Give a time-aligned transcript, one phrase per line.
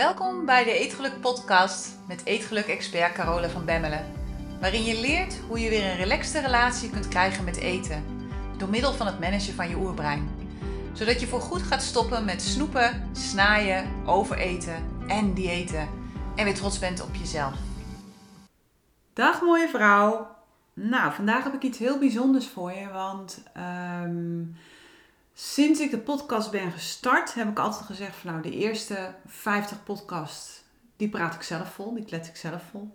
[0.00, 4.04] Welkom bij de Eetgeluk podcast met Eetgeluk-expert Carola van Bemmelen.
[4.60, 8.04] Waarin je leert hoe je weer een relaxte relatie kunt krijgen met eten.
[8.58, 10.28] Door middel van het managen van je oerbrein.
[10.92, 15.88] Zodat je voorgoed gaat stoppen met snoepen, snaaien, overeten en diëten.
[16.36, 17.54] En weer trots bent op jezelf.
[19.12, 20.36] Dag mooie vrouw.
[20.74, 22.88] Nou, vandaag heb ik iets heel bijzonders voor je.
[22.88, 24.42] Want ehm,
[25.34, 29.82] sinds ik de podcast ben gestart, heb ik altijd gezegd van nou, de eerste 50
[29.84, 30.62] podcasts,
[30.96, 32.94] die praat ik zelf vol, die klets ik zelf vol.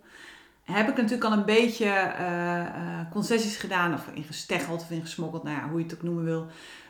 [0.62, 5.56] Heb ik natuurlijk al een beetje eh, eh, concessies gedaan, of ingesteggeld of ingesmokkeld, nou
[5.56, 6.46] ja, hoe je het ook noemen wil,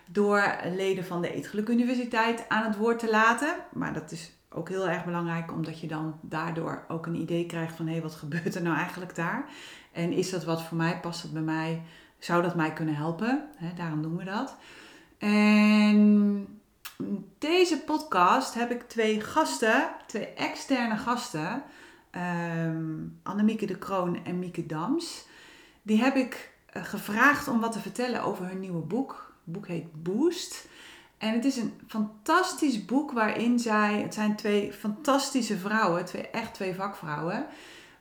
[0.07, 3.55] door leden van de Eetgeluk Universiteit aan het woord te laten.
[3.73, 7.77] Maar dat is ook heel erg belangrijk, omdat je dan daardoor ook een idee krijgt
[7.77, 9.45] van hé, hey, wat gebeurt er nou eigenlijk daar?
[9.93, 11.01] En is dat wat voor mij?
[11.01, 11.83] Past dat bij mij?
[12.19, 13.49] Zou dat mij kunnen helpen?
[13.77, 14.57] daarom doen we dat.
[15.19, 16.47] En
[17.39, 21.63] deze podcast heb ik twee gasten, twee externe gasten,
[22.67, 25.27] um, Annemieke de Kroon en Mieke Dams.
[25.83, 29.35] Die heb ik eh, gevraagd om wat te vertellen over hun nieuwe boek.
[29.45, 30.69] Het boek heet Boost.
[31.19, 36.55] En het is een fantastisch boek waarin zij, het zijn twee fantastische vrouwen, twee, echt
[36.55, 37.47] twee vakvrouwen,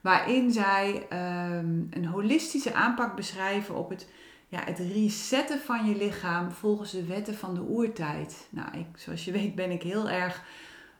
[0.00, 4.08] waarin zij ehm, een holistische aanpak beschrijven op het
[4.48, 8.46] ja, het resetten van je lichaam volgens de wetten van de oertijd.
[8.50, 10.42] Nou, ik, zoals je weet ben ik heel erg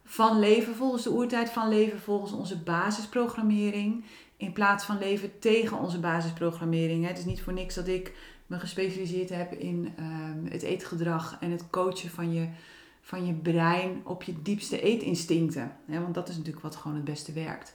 [0.04, 4.04] van leven volgens de oertijd, van leven volgens onze basisprogrammering.
[4.36, 7.06] In plaats van leven tegen onze basisprogrammering.
[7.06, 8.12] Het is niet voor niks dat ik
[8.46, 12.48] me gespecialiseerd heb in ehm, het eetgedrag en het coachen van je,
[13.00, 15.76] van je brein op je diepste eetinstincten.
[15.86, 17.74] want dat is natuurlijk wat gewoon het beste werkt.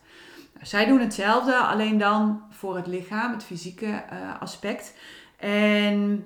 [0.53, 4.93] Nou, zij doen hetzelfde, alleen dan voor het lichaam, het fysieke uh, aspect.
[5.41, 6.25] En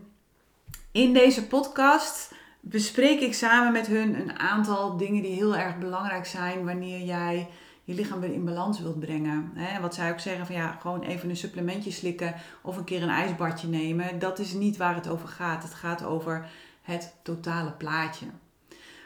[0.92, 6.26] in deze podcast bespreek ik samen met hun een aantal dingen die heel erg belangrijk
[6.26, 7.48] zijn wanneer jij
[7.84, 9.54] je lichaam weer in balans wilt brengen.
[9.82, 13.10] wat zij ook zeggen van ja, gewoon even een supplementje slikken of een keer een
[13.10, 14.20] ijsbadje nemen.
[14.20, 15.64] Dat is niet waar het over gaat.
[15.64, 16.46] Het gaat over
[16.82, 18.26] het totale plaatje.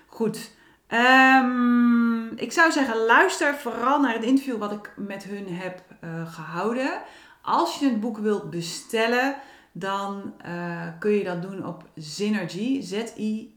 [0.06, 0.52] Goed.
[0.88, 6.34] Um, ik zou zeggen, luister vooral naar het interview wat ik met hun heb uh,
[6.34, 7.02] gehouden.
[7.42, 9.36] Als je het boek wilt bestellen,
[9.72, 13.52] dan uh, kun je dat doen op Synergy, Z-I-N-E-R-G-I.nl.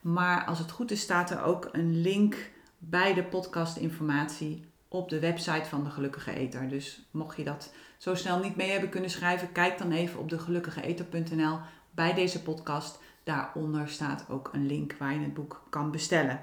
[0.00, 5.18] Maar als het goed is, staat er ook een link bij de podcastinformatie op de
[5.18, 6.68] website van de Gelukkige Eter.
[6.68, 10.28] Dus mocht je dat zo snel niet mee hebben kunnen schrijven, kijk dan even op
[10.28, 11.58] de gelukkigeeter.nl
[11.90, 12.98] bij deze podcast.
[13.24, 16.42] Daaronder staat ook een link waar je het boek kan bestellen.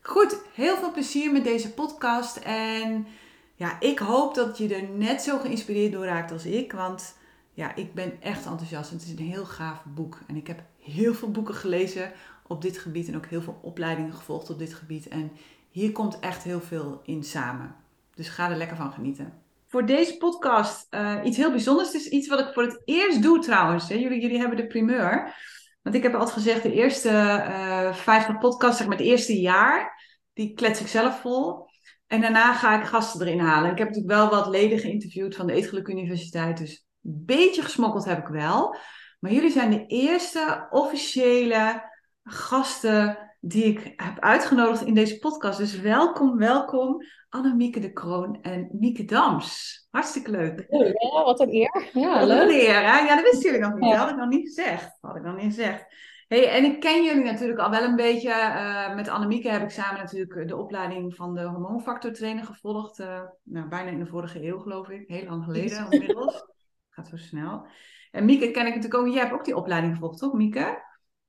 [0.00, 3.06] Goed, heel veel plezier met deze podcast en
[3.54, 6.72] ja, ik hoop dat je er net zo geïnspireerd door raakt als ik.
[6.72, 7.16] Want
[7.52, 8.90] ja, ik ben echt enthousiast.
[8.90, 10.18] Het is een heel gaaf boek.
[10.26, 12.12] En ik heb heel veel boeken gelezen
[12.46, 13.08] op dit gebied.
[13.08, 15.08] En ook heel veel opleidingen gevolgd op dit gebied.
[15.08, 15.32] En
[15.70, 17.74] hier komt echt heel veel in samen.
[18.14, 19.32] Dus ga er lekker van genieten.
[19.66, 21.92] Voor deze podcast uh, iets heel bijzonders.
[21.92, 23.88] Het is iets wat ik voor het eerst doe trouwens.
[23.88, 25.34] Jullie, jullie hebben de primeur.
[25.82, 30.54] Want ik heb altijd gezegd, de eerste eh, 50 podcasts, maar het eerste jaar, die
[30.54, 31.68] klets ik zelf vol.
[32.14, 33.70] En daarna ga ik gasten erin halen.
[33.70, 36.58] Ik heb natuurlijk wel wat leden geïnterviewd van de Eetgeluk Universiteit.
[36.58, 38.76] Dus een beetje gesmokkeld heb ik wel.
[39.20, 41.90] Maar jullie zijn de eerste officiële
[42.24, 45.58] gasten die ik heb uitgenodigd in deze podcast.
[45.58, 49.86] Dus welkom, welkom Annemieke de Kroon en Mieke Dams.
[49.90, 50.66] Hartstikke leuk.
[50.68, 51.90] Ja, wat een eer.
[51.92, 52.38] Ja, leuk.
[52.38, 52.98] Wat een eer, hè?
[52.98, 53.90] Ja, dat wisten jullie nog niet.
[53.90, 54.82] Dat had ik nog niet gezegd.
[54.82, 55.84] Dat had ik nog niet gezegd.
[56.28, 58.28] Hey, en ik ken jullie natuurlijk al wel een beetje.
[58.28, 62.98] Uh, met Annemieke heb ik samen natuurlijk de opleiding van de hormoonfactor trainer gevolgd.
[62.98, 65.08] Uh, nou, bijna in de vorige eeuw, geloof ik.
[65.08, 66.44] Heel lang geleden inmiddels.
[66.90, 67.66] Gaat zo snel.
[68.10, 69.12] En Mieke ken ik natuurlijk ook.
[69.12, 70.82] Jij hebt ook die opleiding gevolgd, toch, Mieke?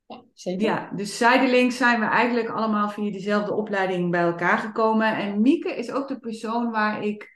[0.05, 0.65] Ja, zeker.
[0.65, 5.17] Ja, dus zijdelings zijn we eigenlijk allemaal via diezelfde opleiding bij elkaar gekomen.
[5.17, 7.33] En Mieke is ook de persoon waar ik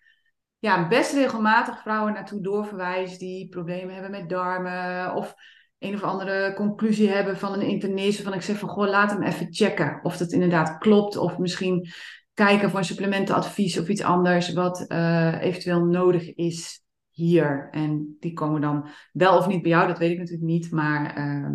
[0.60, 5.36] ja, best regelmatig vrouwen naartoe doorverwijs die problemen hebben met darmen of
[5.80, 8.22] een of andere conclusie hebben van een internist.
[8.22, 11.18] Van ik zeg van, goh, laat hem even checken of dat inderdaad klopt.
[11.18, 11.90] Of misschien
[12.34, 17.68] kijken voor een supplementenadvies of iets anders wat uh, eventueel nodig is hier.
[17.72, 20.72] En die komen dan wel of niet bij jou, dat weet ik natuurlijk niet.
[20.72, 21.52] Maar uh,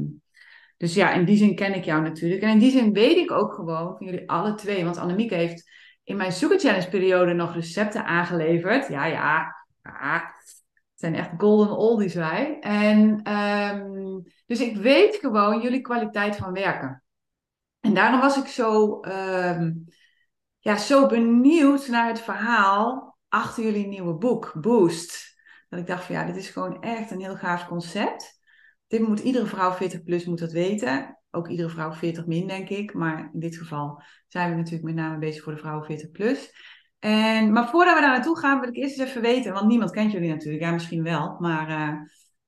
[0.76, 2.42] dus ja, in die zin ken ik jou natuurlijk.
[2.42, 4.84] En in die zin weet ik ook gewoon van jullie alle twee.
[4.84, 5.70] Want Annemieke heeft
[6.02, 8.88] in mijn Sugar Challenge periode nog recepten aangeleverd.
[8.88, 10.34] Ja, ja, ja
[11.04, 12.58] zijn echt golden oldies wij.
[12.60, 17.02] En um, dus ik weet gewoon jullie kwaliteit van werken.
[17.80, 19.84] En daarom was ik zo, um,
[20.58, 25.34] ja, zo benieuwd naar het verhaal achter jullie nieuwe boek, Boost.
[25.68, 28.40] Dat ik dacht van ja, dit is gewoon echt een heel gaaf concept.
[28.86, 31.18] Dit moet iedere vrouw 40 plus moet dat weten.
[31.30, 32.94] ook iedere vrouw 40 min, denk ik.
[32.94, 36.52] Maar in dit geval zijn we natuurlijk met name bezig voor de vrouwen 40 plus.
[37.04, 39.90] En, maar voordat we daar naartoe gaan, wil ik eerst eens even weten, want niemand
[39.90, 40.62] kent jullie natuurlijk.
[40.62, 42.00] Ja, misschien wel, maar uh,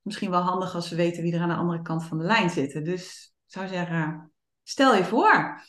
[0.03, 2.51] misschien wel handig als we weten wie er aan de andere kant van de lijn
[2.51, 2.85] zitten.
[2.85, 4.33] Dus ik zou zeggen,
[4.63, 5.63] stel je voor.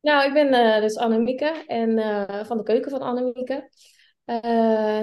[0.00, 3.70] Nou, ik ben uh, dus Annemieke en uh, van de keuken van Annemieke.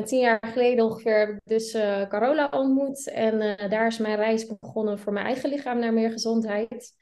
[0.06, 3.10] Tien jaar geleden ongeveer heb ik dus uh, Carola ontmoet.
[3.10, 3.40] En
[3.70, 6.94] daar is mijn reis begonnen voor mijn eigen lichaam naar meer gezondheid.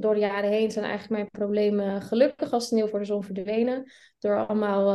[0.00, 3.92] Door de jaren heen zijn eigenlijk mijn problemen gelukkig als sneeuw voor de zon verdwenen.
[4.18, 4.86] Door allemaal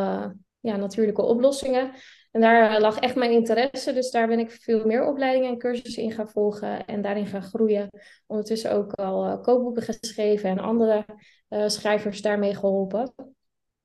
[0.60, 1.92] ja, natuurlijke oplossingen.
[2.32, 3.94] En daar lag echt mijn interesse.
[3.94, 6.86] Dus daar ben ik veel meer opleidingen en cursussen in gaan volgen.
[6.86, 7.90] En daarin gaan groeien.
[8.28, 11.06] Ondertussen ook al kookboeken geschreven en andere
[11.68, 13.14] schrijvers daarmee geholpen.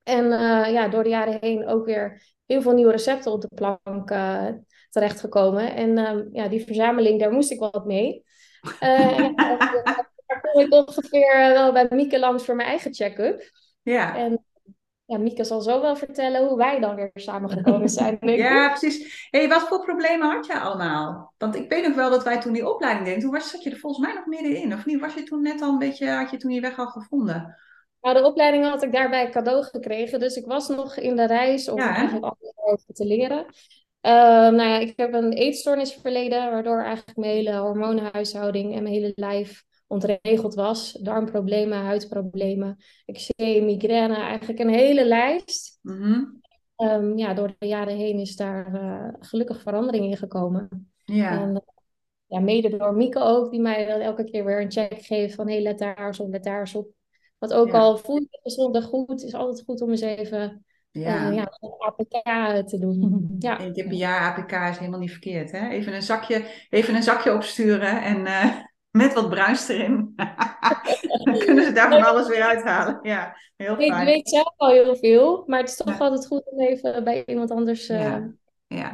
[0.02, 3.49] En uh, ja, door de jaren heen ook weer heel veel nieuwe recepten op de
[3.55, 4.49] plank uh,
[4.90, 5.75] terechtgekomen.
[5.75, 8.25] En uh, ja, die verzameling, daar moest ik wat mee.
[8.81, 13.50] en daar kom ik ongeveer wel bij Mieke langs voor mijn eigen check-up.
[13.82, 14.16] Ja.
[14.16, 14.44] En
[15.06, 18.19] ja, Mieke zal zo wel vertellen hoe wij dan weer samengekomen zijn.
[18.20, 19.28] ja, precies.
[19.31, 21.34] hey, wat voor problemen had je allemaal?
[21.38, 23.70] Want ik weet nog wel dat wij toen die opleiding deden, toen was, zat je
[23.70, 24.72] er volgens mij nog middenin.
[24.72, 25.00] Of niet?
[25.00, 27.56] Was je toen net al een beetje, had je toen je weg al gevonden?
[28.00, 30.20] Nou, de opleiding had ik daarbij cadeau gekregen.
[30.20, 33.46] Dus ik was nog in de reis om ja, eigenlijk alles over te leren.
[34.06, 34.10] Uh,
[34.50, 39.12] nou ja, ik heb een eetstoornis verleden, waardoor eigenlijk mijn hele hormonenhuishouding en mijn hele
[39.14, 40.92] lijf ontregeld was.
[40.92, 45.78] Darmproblemen, huidproblemen, eczeem, migraine, eigenlijk een hele lijst.
[45.82, 46.40] Mm -hmm.
[46.76, 50.92] um, ja, door de jaren heen is daar uh, gelukkig verandering in gekomen.
[51.04, 51.40] Ja.
[51.40, 51.64] En,
[52.26, 55.62] ja, mede door Mieke ook, die mij elke keer weer een check geeft van hey,
[55.62, 56.88] let daar eens op, let daar eens op.
[57.38, 57.78] Want ook ja.
[57.78, 60.64] al voel je gezond en goed, is altijd goed om eens even
[61.00, 61.31] ja.
[61.31, 63.26] Ja, APK te doen.
[63.38, 63.61] Ja.
[63.61, 65.50] Eén keer per jaar APK is helemaal niet verkeerd.
[65.50, 65.69] Hè?
[65.69, 68.56] Even, een zakje, even een zakje opsturen en uh,
[68.91, 70.12] met wat bruis erin.
[71.25, 72.99] Dan kunnen ze daar van alles weer uithalen.
[73.02, 74.00] Ja, heel fijn.
[74.00, 75.99] Ik weet zelf al heel veel, maar het is toch ja.
[75.99, 78.35] altijd goed om even bij iemand anders uh, ja.
[78.67, 78.93] Ja.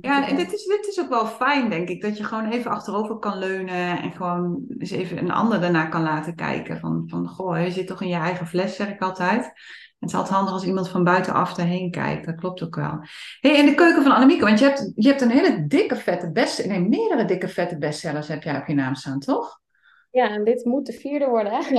[0.00, 2.02] Ja, en dit is, dit is ook wel fijn, denk ik.
[2.02, 6.02] Dat je gewoon even achterover kan leunen en gewoon eens even een ander daarna kan
[6.02, 6.78] laten kijken.
[6.78, 9.52] Van, van goh, je zit toch in je eigen fles, zeg ik altijd.
[10.00, 12.26] Het is altijd handig als iemand van buitenaf erheen kijkt.
[12.26, 13.04] Dat klopt ook wel.
[13.40, 16.30] hey, in de keuken van Annemieke, want je hebt, je hebt een hele dikke vette
[16.32, 19.60] best, nee, meerdere dikke vette bestsellers heb jij op je naam staan, toch?
[20.10, 21.70] Ja, en dit moet de vierde worden, hè?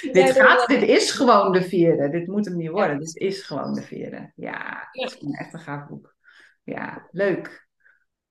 [0.00, 2.08] Ja, dit, gaat, dit is gewoon de vierde.
[2.08, 2.98] Dit moet hem niet worden.
[2.98, 4.32] Dit is gewoon de vierde.
[4.34, 6.14] Ja, dat is echt een gaaf boek.
[6.64, 7.68] Ja, leuk.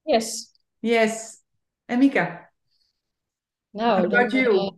[0.04, 0.60] Yes.
[0.80, 1.44] Yes.
[1.86, 2.52] En Mika?
[3.70, 4.78] Nou, about you?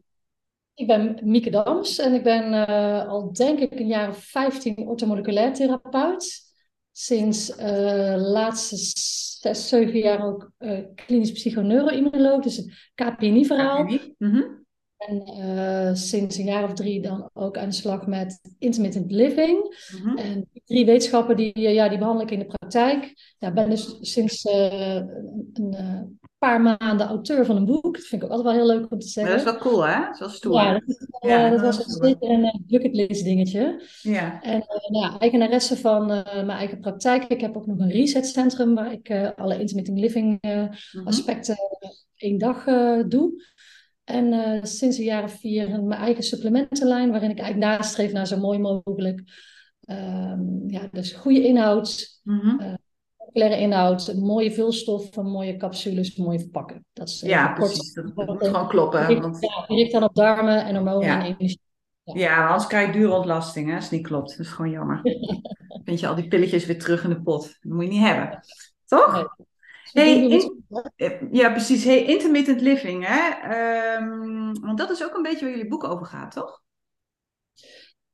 [0.81, 4.17] Uh, ik ben Mieke Dams en ik ben uh, al denk ik een jaar of
[4.17, 6.49] 15 orthomoleculair therapeut.
[6.91, 10.51] Sinds uh, laatste zes, zeven jaar ook
[10.95, 13.83] klinisch psychoneuroimmunoloog, dus het KPNI-verhaal.
[13.83, 14.15] KPNI?
[14.17, 14.59] Mm -hmm.
[14.97, 19.87] En uh, sinds een jaar of drie dan ook aan de slag met intermittent living.
[19.93, 20.17] Mm -hmm.
[20.17, 23.13] En die drie wetenschappen die, ja, die behandel ik in de praktijk.
[23.39, 27.95] Ja, ben dus sinds uh, een, een paar maanden auteur van een boek.
[27.95, 29.35] Dat vind ik ook altijd wel heel leuk om te zeggen.
[29.35, 29.99] Maar dat is wel cool, hè?
[30.01, 30.53] Dat is wel stoer.
[30.53, 33.81] Ja, dat, is, ja, dat, dat was zeker een bucketlist dingetje.
[34.01, 34.41] Ja.
[34.41, 37.23] En uh, nou, eigenaresse van mijn eigen praktijk.
[37.23, 41.07] Ik heb ook nog een resetcentrum waar ik alle intermittent living Mhm.
[41.07, 41.55] aspecten
[42.15, 42.63] één dag
[43.07, 43.43] doe.
[44.03, 48.37] En sinds een jaar of vier mijn eigen supplementenlijn, waarin ik eigenlijk nastreef naar zo
[48.37, 49.21] mooi mogelijk.
[49.85, 52.75] Um, ja, dus goede inhoud, Mhm.
[53.31, 56.85] Populaire inhoud, mooie vulstof, een mooie capsules, mooie verpakken.
[56.93, 57.93] Dat is, uh, Ja, kort precies.
[57.93, 59.21] Dat, dat moet gewoon kloppen.
[59.21, 61.15] Want, ja, gericht dan op darmen en hormonen Ja.
[61.19, 61.59] en energie.
[62.03, 63.75] ja, anders krijg je dure ontlasting, hè?
[63.75, 64.29] Als het niet klopt.
[64.29, 64.99] Dat is gewoon jammer.
[65.03, 67.41] Dan vind je al die pilletjes weer terug in de pot.
[67.61, 68.39] Dat moet je niet hebben.
[68.85, 69.35] Toch?
[69.93, 70.19] Nee.
[70.19, 70.63] Hey, in-
[70.95, 71.83] Eh, Ja, precies.
[71.83, 73.29] Hey, intermittent living, hè?
[73.49, 76.61] Ehm, want dat is ook een beetje waar jullie boek over gaat, toch?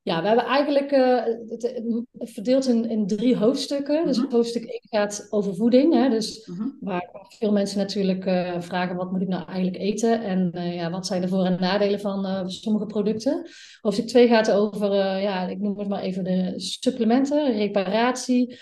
[0.07, 1.73] Ja, we hebben eigenlijk eh, het,
[2.19, 4.05] verdeeld in, in drie hoofdstukken.
[4.05, 4.31] Dus Mhm.
[4.31, 5.93] hoofdstuk 1 gaat over voeding.
[5.93, 6.09] Hè?
[6.09, 6.67] Dus Mhm.
[6.79, 7.09] waar
[7.39, 10.23] veel mensen natuurlijk eh, vragen, wat moet ik nou eigenlijk eten?
[10.23, 13.45] En eh, ja, wat zijn de voor- en nadelen van sommige producten?
[13.81, 18.59] Hoofdstuk 2 gaat over, ja, ik noem het maar even de supplementen, reparatie,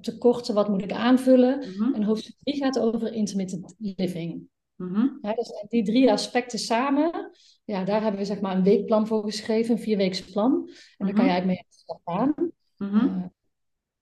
[0.00, 1.58] tekorten, wat moet ik aanvullen?
[1.58, 1.94] Mhm.
[1.94, 4.52] En hoofdstuk 3 gaat over intermittent living.
[4.76, 5.08] Mhm.
[5.22, 7.30] Ja, dus die drie aspecten samen,
[7.64, 10.70] ja, daar hebben we zeg maar een weekplan voor geschreven, een vierweekse plan.
[10.96, 12.52] En daar kan je eigenlijk mee aan de slag gaan.
[12.76, 13.18] Mhm.
[13.18, 13.24] Eh,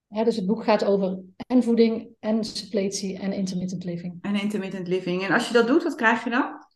[0.07, 4.19] ja, dus het boek gaat over en voeding, en suppletie en intermittent living.
[4.21, 5.23] En intermittent living.
[5.23, 6.71] En als je dat doet, wat krijg je dan?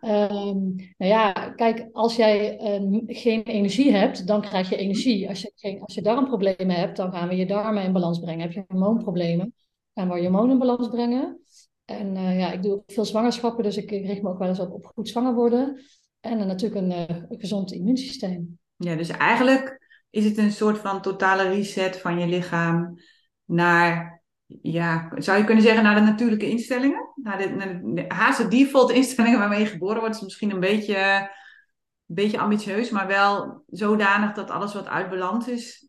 [0.00, 5.28] Ehm, nou ja, kijk, als jij eh, geen energie hebt, dan krijg je energie.
[5.28, 8.40] Als je, geen, als je darmproblemen hebt, dan gaan we je darmen in balans brengen.
[8.40, 9.54] Heb je hormoonproblemen,
[9.94, 11.40] gaan we je hormonen in balans brengen.
[11.88, 14.72] En ja, ik doe ook veel zwangerschappen, dus ik richt me ook wel eens op,
[14.72, 15.84] op goed zwanger worden.
[16.20, 18.58] En natuurlijk een, een gezond immuunsysteem.
[18.76, 22.98] Ja, dus eigenlijk is het een soort van totale reset van je lichaam
[23.44, 27.12] naar, ja, zou je kunnen zeggen, naar de natuurlijke instellingen?
[27.14, 30.60] Naar de, naar de haast de default instellingen waarmee je geboren wordt, is misschien een
[30.60, 35.87] beetje, een beetje ambitieus, maar wel zodanig dat alles wat uit balans is,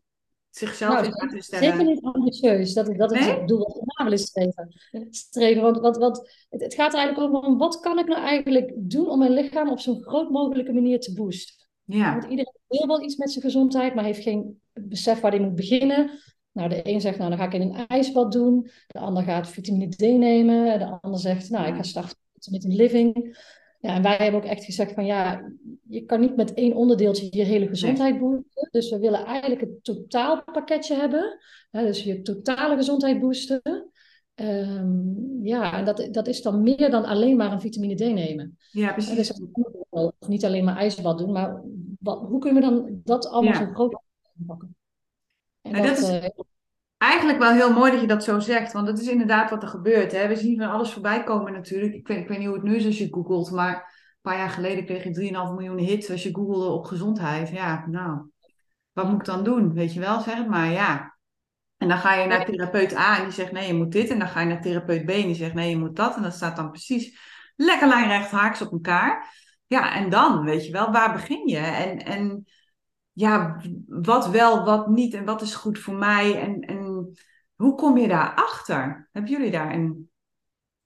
[0.50, 1.64] zichzelf nou, in gaat stellen.
[1.64, 4.68] Zeker niet ambitieus, dat, dat is het doel wat ik na wil streven.
[5.10, 8.72] streven want, wat, wat, het, het, gaat er eigenlijk over, wat kan ik nou eigenlijk
[8.76, 11.54] doen om mijn lichaam op zo'n groot mogelijke manier te boosten?
[11.84, 12.12] Ja.
[12.12, 15.54] Want iedereen wil wel iets met zijn gezondheid, maar heeft geen besef waar hij moet
[15.54, 16.10] beginnen.
[16.52, 18.70] Nou, de een zegt, nou, dan ga ik in een ijsbad doen.
[18.86, 20.78] De ander gaat vitamine D nemen.
[20.78, 22.16] De ander zegt, nou, ik ga starten
[22.50, 23.38] met een living.
[23.80, 25.50] Ja, en wij hebben ook echt gezegd van, ja,
[25.88, 28.68] je kan niet met één onderdeeltje je hele gezondheid boosten.
[28.70, 31.38] Dus we willen eigenlijk het totaalpakketje hebben.
[31.70, 33.90] dus je totale gezondheid boosten.
[34.34, 38.56] Um, ja, en dat, dat is dan meer dan alleen maar een vitamine D nemen.
[38.70, 39.14] Ja, precies.
[39.14, 39.40] Dus
[40.26, 41.62] niet alleen maar ijsbad doen, maar
[41.98, 44.02] wat, hoe kunnen we dan dat allemaal zo groot
[44.46, 44.76] pakken?
[45.62, 46.28] En dat, dat, is uh,
[47.00, 49.68] eigenlijk wel heel mooi dat je dat zo zegt, want dat is inderdaad wat er
[49.68, 50.12] gebeurt.
[50.12, 50.28] Hè?
[50.28, 51.94] We zien van alles voorbij komen natuurlijk.
[51.94, 54.38] Ik weet, ik weet niet hoe het nu is als je googelt, maar een paar
[54.38, 57.48] jaar geleden kreeg je 3,5 miljoen hits als je googelde op gezondheid.
[57.48, 58.30] Ja, nou,
[58.92, 59.72] wat moet ik dan doen?
[59.72, 60.70] Weet je wel, zeg het maar.
[60.70, 61.18] Ja,
[61.76, 64.10] en dan ga je naar therapeut A en die zegt nee, je moet dit.
[64.10, 66.16] En dan ga je naar therapeut B en die zegt nee, je moet dat.
[66.16, 67.18] En dat staat dan precies
[67.56, 69.34] lekker lijnrecht haaks op elkaar.
[69.66, 71.58] Ja, en dan, weet je wel, waar begin je?
[71.58, 72.46] En, en
[73.12, 76.40] ja, wat wel, wat niet en wat is goed voor mij?
[76.40, 76.79] En, en
[77.60, 79.08] hoe kom je daarachter?
[79.12, 80.10] Hebben jullie daar een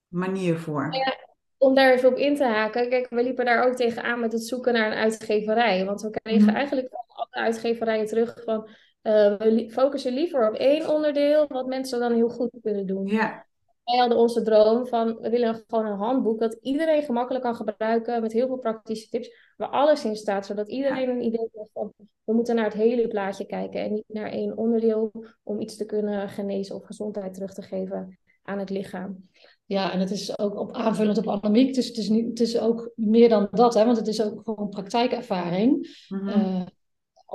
[0.07, 0.93] manier voor?
[0.93, 1.15] Ja,
[1.57, 2.89] om daar even op in te haken.
[2.89, 5.85] Kijk, we liepen daar ook tegenaan met het zoeken naar een uitgeverij.
[5.85, 6.55] Want we kregen mhm.
[6.55, 8.67] eigenlijk van alle uitgeverijen terug van
[9.03, 13.07] uh, we focussen liever op één onderdeel, wat mensen dan heel goed kunnen doen.
[13.07, 13.45] Ja.
[13.85, 18.21] Wij hadden onze droom van, we willen gewoon een handboek dat iedereen gemakkelijk kan gebruiken,
[18.21, 21.93] met heel veel praktische tips, waar alles in staat, zodat iedereen een idee heeft van,
[22.23, 25.11] we moeten naar het hele plaatje kijken en niet naar één onderdeel
[25.43, 29.29] om iets te kunnen genezen of gezondheid terug te geven aan het lichaam.
[29.65, 31.73] Ja, en het is ook op aanvullend op anamiek.
[31.73, 34.41] Dus het is, niet, het is ook meer dan dat, hè, want het is ook
[34.43, 35.87] gewoon praktijkervaring.
[36.07, 36.65] Mm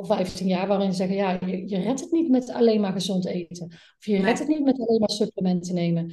[0.07, 3.27] 15 jaar, waarin ze zeggen, ja, je, je redt het niet met alleen maar gezond
[3.27, 3.67] eten.
[3.67, 6.13] Of je redt het niet met alleen maar supplementen nemen.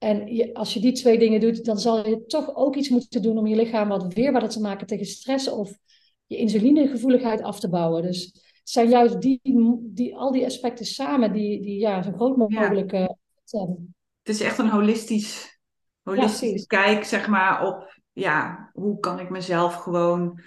[0.00, 3.22] En je, als je die twee dingen doet, dan zal je toch ook iets moeten
[3.22, 5.78] doen om je lichaam wat weerbaarder te maken tegen stress of
[6.26, 8.02] je insulinegevoeligheid af te bouwen.
[8.02, 9.40] Dus het zijn juist die,
[9.80, 12.98] die, al die aspecten samen die, die ja, zo groot mogelijk ja.
[12.98, 13.94] hebben.
[14.22, 15.60] Het is echt een holistisch,
[16.02, 20.40] holistisch kijk, zeg maar, op ja, hoe kan ik mezelf gewoon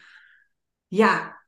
[0.87, 1.42] ja,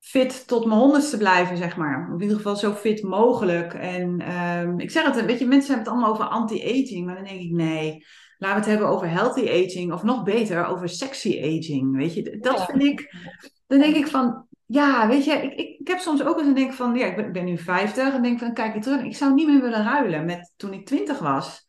[0.00, 2.08] fit tot mijn honderdste blijven, zeg maar.
[2.12, 3.74] in ieder geval zo fit mogelijk.
[3.74, 7.06] En um, ik zeg het, weet je, mensen hebben het allemaal over anti-aging.
[7.06, 8.04] Maar dan denk ik, nee,
[8.38, 9.92] laten we het hebben over healthy aging.
[9.92, 11.96] Of nog beter, over sexy aging.
[11.96, 13.14] Weet je, dat vind ik...
[13.66, 16.54] Dan denk ik van, ja, weet je, ik, ik, ik heb soms ook eens een
[16.54, 19.02] denk van, ja, ik ben, ik ben nu 50 en denk van, kijk je terug,
[19.02, 21.64] ik zou niet meer willen ruilen met toen ik 20 was.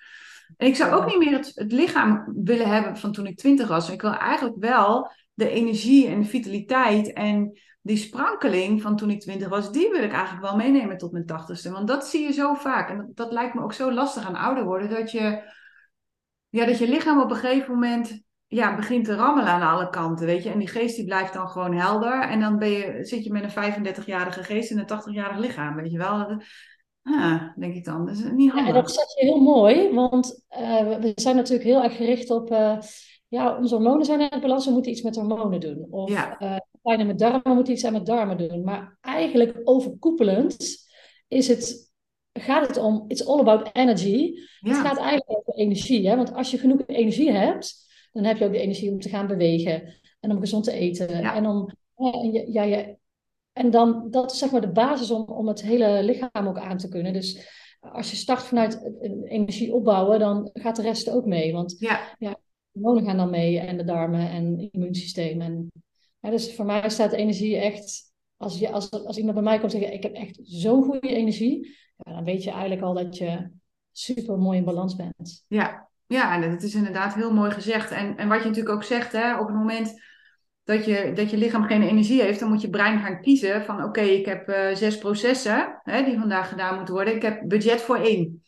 [0.57, 3.67] En ik zou ook niet meer het, het lichaam willen hebben van toen ik 20
[3.67, 3.89] was.
[3.89, 9.19] Ik wil eigenlijk wel de energie en de vitaliteit en die sprankeling van toen ik
[9.19, 11.71] twintig was, die wil ik eigenlijk wel meenemen tot mijn tachtigste.
[11.71, 12.89] Want dat zie je zo vaak.
[12.89, 14.89] En dat, lijkt me ook zo lastig aan ouder worden.
[14.89, 15.51] Dat je,
[16.49, 20.25] ja, dat je lichaam op een gegeven moment ja, begint te rammelen aan alle kanten.
[20.25, 20.49] Weet je?
[20.49, 22.21] En die geest die blijft dan gewoon helder.
[22.21, 25.75] En dan ben je, zit je met een 35-jarige geest en een 80-jarig lichaam.
[25.75, 26.41] Weet je wel?
[27.03, 28.05] Ah, denk ik dan.
[28.05, 28.75] Dat is niet handig.
[28.75, 29.93] Ja, dat zeg je heel mooi.
[29.93, 32.51] Want uh, we zijn natuurlijk heel erg gericht op...
[32.51, 32.77] Uh,
[33.27, 35.87] ja, onze hormonen zijn in het balans, we moeten iets met hormonen doen.
[35.89, 36.41] Of ja.
[36.41, 38.63] uh, pijn met darmen moet iets aan met darmen doen.
[38.63, 40.77] Maar eigenlijk overkoepelend
[41.27, 41.91] is het,
[42.33, 44.33] gaat het om, it's all about energy.
[44.59, 46.07] Het gaat eigenlijk over energie.
[46.07, 46.15] Hè?
[46.15, 49.27] Want als je genoeg energie hebt, dan heb je ook de energie om te gaan
[49.27, 49.99] bewegen.
[50.19, 51.09] En om gezond te eten.
[51.09, 52.95] En om, en, ja, ja,
[53.53, 56.77] en dan, dat is zeg maar de basis om, om het hele lichaam ook aan
[56.77, 57.13] te kunnen.
[57.13, 58.91] Dus als je start vanuit
[59.23, 61.53] energie opbouwen, dan gaat de rest ook mee.
[61.53, 62.39] Want ja, ja
[62.71, 65.41] hormonen gaan dan mee en de darmen en immuunsysteem.
[65.41, 65.71] En
[66.21, 69.71] ja, dus voor mij staat energie echt, als, je, als, als iemand bij mij komt
[69.71, 73.49] zeggen, ik heb echt zo'n goede energie, ja, dan weet je eigenlijk al dat je
[73.91, 75.45] super mooi in balans bent.
[75.47, 77.91] Ja, ja en dat is inderdaad heel mooi gezegd.
[77.91, 79.93] En, en wat je natuurlijk ook zegt, hè, op het moment
[80.63, 83.83] dat je, dat je lichaam geen energie heeft, dan moet je brein gaan kiezen van
[83.83, 87.15] oké, ik heb uh, zes processen hè, die vandaag gedaan moeten worden.
[87.15, 88.43] Ik heb budget voor één.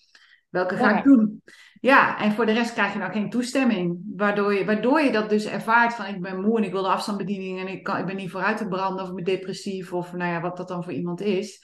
[0.50, 1.42] Welke ga ik doen?
[1.84, 4.00] Ja, en voor de rest krijg je nou geen toestemming.
[4.16, 6.88] Waardoor je, waardoor je dat dus ervaart van ik ben moe en ik wil de
[6.88, 10.14] afstandsbediening en ik, kan, ik ben niet vooruit te branden of ik ben depressief of
[10.14, 11.64] nou ja, wat dat dan voor iemand is.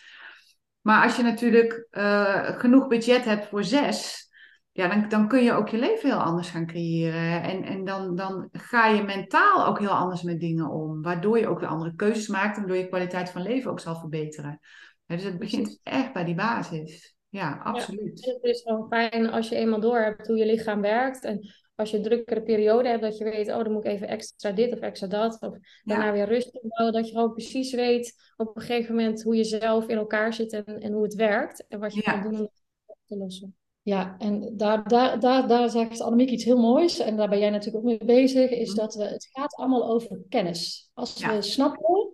[0.81, 4.29] Maar als je natuurlijk uh, genoeg budget hebt voor zes,
[4.71, 7.43] ja, dan, dan kun je ook je leven heel anders gaan creëren.
[7.43, 11.01] En, en dan, dan ga je mentaal ook heel anders met dingen om.
[11.01, 13.95] Waardoor je ook weer andere keuzes maakt en waardoor je kwaliteit van leven ook zal
[13.95, 14.59] verbeteren.
[15.05, 17.17] dus het begint echt bij die basis.
[17.29, 18.25] Ja, absoluut.
[18.25, 21.23] Ja, het is gewoon fijn als je eenmaal door hebt hoe je lichaam werkt.
[21.23, 24.07] En als je een drukkere periode hebt, dat je weet, oh, dan moet ik even
[24.07, 25.37] extra dit of extra dat.
[25.41, 26.93] Of daarna weer rust inbouwen.
[26.93, 30.53] Dat je gewoon precies weet op een gegeven moment hoe je zelf in elkaar zit
[30.53, 31.65] en, en hoe het werkt.
[31.67, 33.57] En wat je kan doen om het op te lossen.
[33.81, 37.49] Ja, en daar, daar, daar, daar zegt Annemiek iets heel moois, en daar ben jij
[37.49, 38.79] natuurlijk ook mee bezig, is mhm.
[38.79, 40.89] dat we, het gaat allemaal over kennis.
[40.93, 42.08] Als we snappen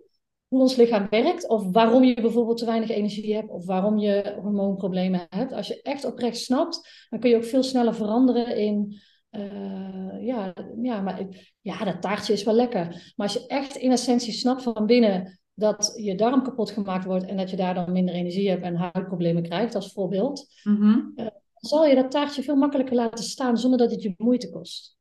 [0.48, 4.36] hoe ons lichaam werkt, of waarom je bijvoorbeeld te weinig energie hebt, of waarom je
[4.42, 8.96] hormoonproblemen hebt, als je echt oprecht snapt, dan kun je ook veel sneller veranderen in,
[9.30, 11.26] uh, ja, ja, maar
[11.60, 13.12] ja, dat taartje is wel lekker.
[13.16, 17.26] Maar als je echt in essentie snapt van binnen dat je darm kapot gemaakt wordt
[17.26, 21.14] en dat je daar dan minder energie hebt en huidproblemen krijgt, als voorbeeld, mm
[21.56, 24.95] zal je dat taartje veel makkelijker laten staan zonder dat het je moeite kost.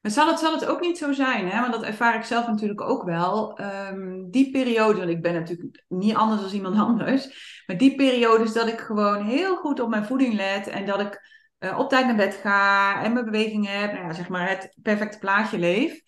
[0.00, 1.60] Maar zal het, zal het ook niet zo zijn, hè?
[1.60, 3.60] want dat ervaar ik zelf natuurlijk ook wel.
[3.60, 8.68] Um, die periode, ik ben natuurlijk niet anders dan iemand anders, maar die periodes dat
[8.68, 11.28] ik gewoon heel goed op mijn voeding let en dat ik
[11.58, 14.74] uh, op tijd naar bed ga en mijn bewegingen heb, nou ja, zeg maar het
[14.82, 16.00] perfecte plaatje leef,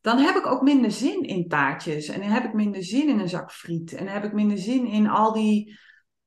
[0.00, 3.18] dan heb ik ook minder zin in taartjes en dan heb ik minder zin in
[3.18, 5.78] een zak friet en dan heb ik minder zin in al die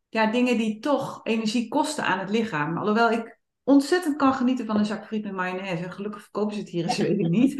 [0.09, 2.77] ja, dingen die toch energie kosten aan het lichaam.
[2.77, 3.36] Alhoewel ik
[3.67, 5.91] ontzettend kan genieten van een zak friet met mayonaise.
[5.91, 7.55] Gelukkig verkopen ze het hier in Zweden niet.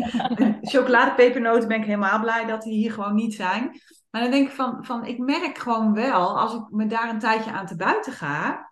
[0.72, 3.82] Chocoladepepernoten ben ik helemaal blij dat die hier gewoon niet zijn.
[4.10, 7.20] Maar dan denk ik van, van, ik merk gewoon wel, als ik me daar een
[7.20, 8.72] tijdje aan te buiten ga,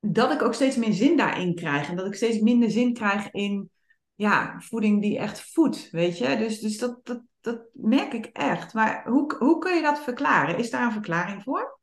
[0.00, 1.88] dat ik ook steeds meer zin daarin krijg.
[1.88, 3.70] En dat ik steeds minder zin krijg in
[4.14, 6.36] ja, voeding die echt voedt, weet je.
[6.36, 8.74] Dus, dus dat, dat, dat merk ik echt.
[8.74, 10.58] Maar hoe, hoe kun je dat verklaren?
[10.58, 11.78] Is daar een verklaring voor?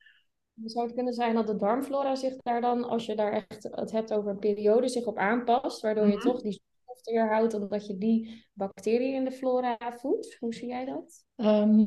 [0.66, 3.92] Zou het kunnen zijn dat de darmflora zich daar dan, als je daar echt het
[3.92, 6.28] hebt over een periode, zich op aanpast, waardoor je mhm.
[6.28, 6.62] toch die
[6.94, 10.38] stof houdt, omdat je die bacteriën in de flora voedt?
[10.40, 11.26] Hoe zie jij dat?
[11.36, 11.86] Ehm,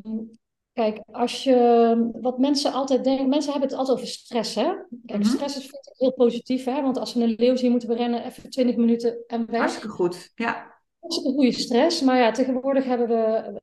[0.73, 4.73] kijk, als je, wat mensen altijd denken, mensen hebben het altijd over stress, hè?
[5.05, 5.29] Kijk, mhm.
[5.29, 6.81] stress is heel positief, hè?
[6.81, 9.59] Want als we een leeuw zien moeten we rennen, even 20 minuten en weg.
[9.59, 10.70] Hartstikke goed, ja
[11.09, 12.01] goede stress.
[12.01, 13.59] Maar ja, tegenwoordig hebben we,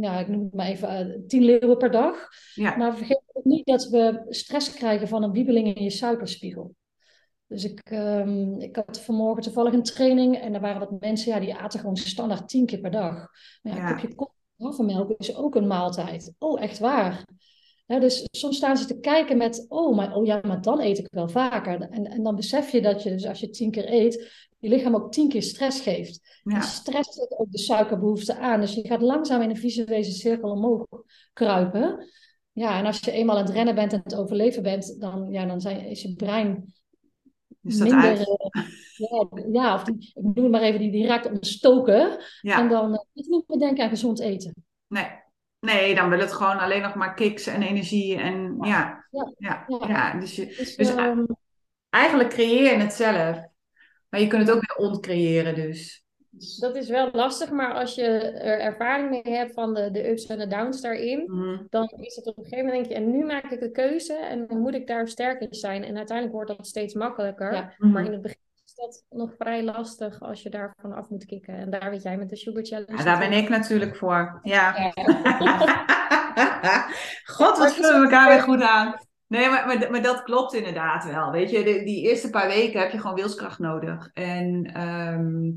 [0.00, 2.28] ja, ik noem het maar even, uh, tien leeuwen per dag.
[2.54, 2.76] Ja.
[2.76, 6.74] Maar vergeet niet dat we stress krijgen van een wiebeling in je suikerspiegel.
[7.46, 11.40] Dus ik, um, ik had vanmorgen toevallig een training en er waren wat mensen, ja,
[11.40, 13.28] die aten gewoon standaard tien keer per dag.
[13.62, 14.02] Maar ja, ja.
[14.02, 16.32] een kopje havermelk is ook een maaltijd.
[16.38, 17.24] Oh, echt waar.
[17.86, 21.06] dus soms staan ze te kijken met, oh, maar, oh ja, maar dan eet ik
[21.10, 21.80] wel vaker.
[21.80, 24.94] En, en dan besef je dat je, dus als je tien keer eet, je lichaam
[24.94, 26.40] ook tien keer stress geeft.
[26.42, 26.54] Ja.
[26.56, 28.60] En stress zet ook de suikerbehoefte aan.
[28.60, 30.86] Dus je gaat langzaam in een visuele cirkel omhoog
[31.32, 32.08] kruipen.
[32.52, 35.46] Ja, en als je eenmaal aan het rennen bent en het overleven bent, dan, ja,
[35.46, 36.74] dan zijn, is je brein
[37.62, 38.18] is dat minder.
[38.18, 38.64] Uh,
[38.96, 42.18] ja, ja, of die, ik noem het maar even, die, die raakt ontstoken.
[42.40, 42.58] Ja.
[42.58, 44.54] En dan uh, niet meer denken aan gezond eten.
[44.86, 45.06] Nee.
[45.60, 48.16] Nee, dan wil het gewoon alleen nog maar kicks en energie.
[48.16, 50.18] En ja, ja, ja, ja.
[50.18, 51.26] dus, je, dus, dus um,
[51.90, 53.48] eigenlijk creëer je het zelf.
[54.10, 56.04] Maar je kunt het ook weer ontcreëren dus.
[56.60, 60.26] Dat is wel lastig, maar als je er ervaring mee hebt van de, de ups
[60.26, 61.58] en de downs daarin, mhm.
[61.68, 64.14] dan is het op een gegeven moment denk je, en nu maak ik de keuze
[64.14, 65.84] en dan moet ik daar sterk in zijn.
[65.84, 67.52] En uiteindelijk wordt dat steeds makkelijker.
[67.52, 68.04] Maar mhm.
[68.04, 71.54] in het begin is dat nog vrij lastig als je daarvan af moet kicken.
[71.54, 72.96] En daar weet jij met de Sugar Challenge.
[72.96, 74.40] Ja, daar ben ik natuurlijk voor.
[74.42, 74.72] Ja.
[77.36, 78.94] God, wat vullen we elkaar weer goed aan.
[79.30, 81.30] Nee, maar, maar, maar, dat klopt inderdaad wel.
[81.30, 84.10] Weet je, de, die eerste paar weken heb je gewoon wilskracht nodig.
[84.12, 85.54] En um,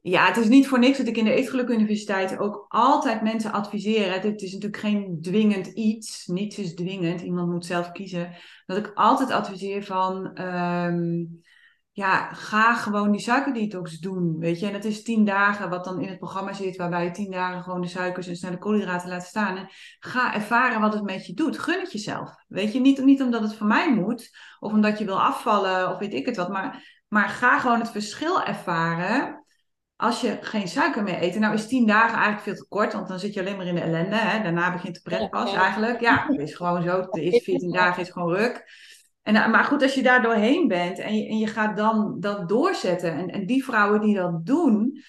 [0.00, 3.52] ja, het is niet voor niks dat ik in de Eetgeluk Universiteit ook altijd mensen
[3.52, 4.12] adviseer.
[4.12, 6.26] Het is natuurlijk geen dwingend iets.
[6.26, 7.20] Niets is dwingend.
[7.20, 8.36] Iemand moet zelf kiezen.
[8.66, 10.40] Dat ik altijd adviseer van...
[10.40, 11.40] Um,
[11.96, 14.66] ja, ga gewoon die suikerdetox doen, weet je.
[14.66, 17.62] En dat is tien dagen wat dan in het programma zit, waarbij je tien dagen
[17.62, 19.56] gewoon de suikers en snelle koolhydraten laat staan.
[19.56, 21.58] En ga ervaren wat het met je doet.
[21.58, 22.34] Gun het jezelf.
[22.48, 24.30] Weet je, niet, niet omdat het voor mij moet,
[24.60, 27.90] of omdat je wil afvallen, of weet ik het wat, maar, maar ga gewoon het
[27.90, 29.44] verschil ervaren
[29.96, 31.38] als je geen suiker meer eet.
[31.38, 33.74] Nou is tien dagen eigenlijk veel te kort, want dan zit je alleen maar in
[33.74, 34.16] de ellende.
[34.16, 34.42] Hè?
[34.42, 36.00] Daarna begint de pret pas eigenlijk.
[36.00, 37.06] Ja, het is gewoon zo.
[37.10, 38.64] De eerste 14 dagen is gewoon ruk.
[39.26, 42.16] En, eh, maar goed, als je daar doorheen bent en je, en je gaat dan
[42.20, 43.12] dat doorzetten.
[43.12, 45.02] En, en die vrouwen die dat doen,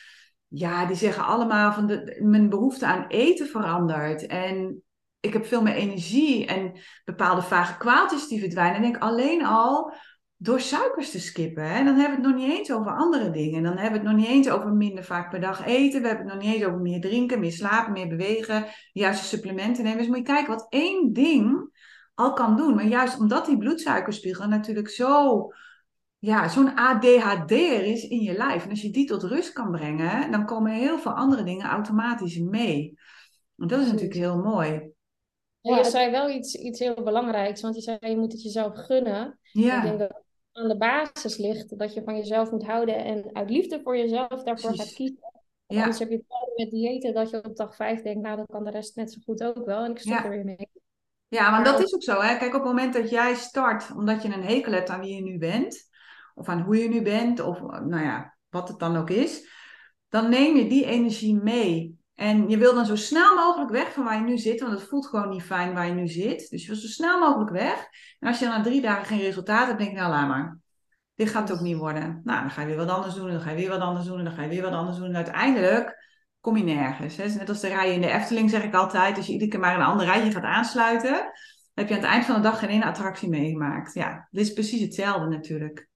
[0.47, 4.25] ja, die zeggen allemaal van de, mijn behoefte aan eten verandert.
[4.25, 4.83] En
[5.19, 6.71] ik heb veel meer energie en
[7.05, 8.75] bepaalde vage kwaaltjes die verdwijnen.
[8.75, 9.93] En denk alleen al
[10.37, 11.63] door suikers te skippen.
[11.63, 11.83] Hè?
[11.83, 13.63] Dan hebben we het nog niet eens over andere dingen.
[13.63, 16.01] Dan hebben we het nog niet eens over minder vaak per dag eten.
[16.01, 18.65] We hebben het nog niet eens over meer drinken, meer slapen, meer bewegen.
[18.91, 19.97] Juiste supplementen nemen.
[19.97, 21.75] Dus moet je kijken wat één ding
[22.17, 22.75] al kan doen.
[22.75, 25.47] Maar juist omdat die bloedsuikerspiegel natuurlijk zo
[26.19, 28.63] ja, zo'n ADHD'er is in je lijf.
[28.63, 32.37] En als je die tot rust kan brengen, dan komen heel veel andere dingen automatisch
[32.37, 32.97] mee.
[33.57, 34.91] En dat is natuurlijk heel mooi.
[35.61, 38.73] Ja, je zei wel iets, iets heel belangrijks, want je zei je moet het jezelf
[38.75, 39.39] gunnen.
[39.51, 39.77] Ja.
[39.77, 43.49] Ik denk dat aan de basis ligt dat je van jezelf moet houden en uit
[43.49, 45.31] liefde voor jezelf daarvoor gaat kiezen.
[45.67, 45.79] Ja.
[45.79, 48.63] Anders heb je het met diëten dat je op dag vijf denkt, nou dan kan
[48.63, 50.69] de rest net zo goed ook wel en ik stop er weer mee.
[51.27, 52.21] Ja, maar dat is ook zo.
[52.21, 52.37] Hè?
[52.37, 55.21] Kijk, op het moment dat jij start omdat je een hekel hebt aan wie je
[55.21, 55.89] nu bent,
[56.35, 59.49] of aan hoe je nu bent, of nou ja, wat het dan ook is,
[60.09, 61.95] dan neem je die energie mee.
[62.15, 64.89] En je wil dan zo snel mogelijk weg van waar je nu zit, want het
[64.89, 66.49] voelt gewoon niet fijn waar je nu zit.
[66.49, 67.87] Dus je wil zo snel mogelijk weg.
[68.19, 70.59] En als je dan na drie dagen geen resultaat hebt, denk je, nou laat maar.
[71.15, 72.21] Dit gaat het ook niet worden.
[72.23, 74.23] Nou, dan ga je weer wat anders doen, dan ga je weer wat anders doen,
[74.23, 75.07] dan ga je weer wat anders doen.
[75.07, 76.06] En uiteindelijk
[76.47, 77.17] kom je nergens.
[77.17, 77.27] Hè?
[77.27, 79.17] Net als de rijen in de Efteling, zeg ik altijd.
[79.17, 81.31] Als je iedere keer maar een ander rijtje gaat aansluiten, dan
[81.73, 83.93] heb je aan het eind van de dag geen ene attractie meegemaakt.
[83.93, 85.89] Ja, dit is precies hetzelfde natuurlijk.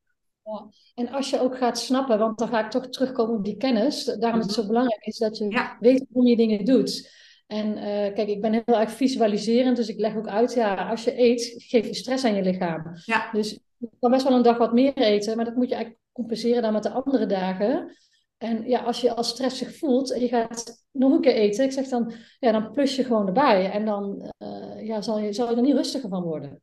[0.43, 0.69] Ja.
[0.95, 4.03] En als je ook gaat snappen, want dan ga ik toch terugkomen op die kennis.
[4.03, 7.19] Daarom is het zo belangrijk is dat je weet hoe je dingen doet.
[7.47, 7.83] En uh,
[8.13, 11.53] kijk, ik ben heel erg visualiserend, dus ik leg ook uit, ja, als je eet,
[11.57, 12.83] geef je stress aan je lichaam.
[13.05, 13.29] Ja.
[13.31, 16.03] Dus je kan best wel een dag wat meer eten, maar dat moet je eigenlijk
[16.11, 17.95] compenseren dan met de andere dagen.
[18.41, 21.71] En ja, als je als stressig voelt en je gaat nog een keer eten, ik
[21.71, 23.71] zeg dan, ja, dan plus je gewoon erbij.
[23.71, 26.61] En dan uh, ja, zal, je, zal je er niet rustiger van worden.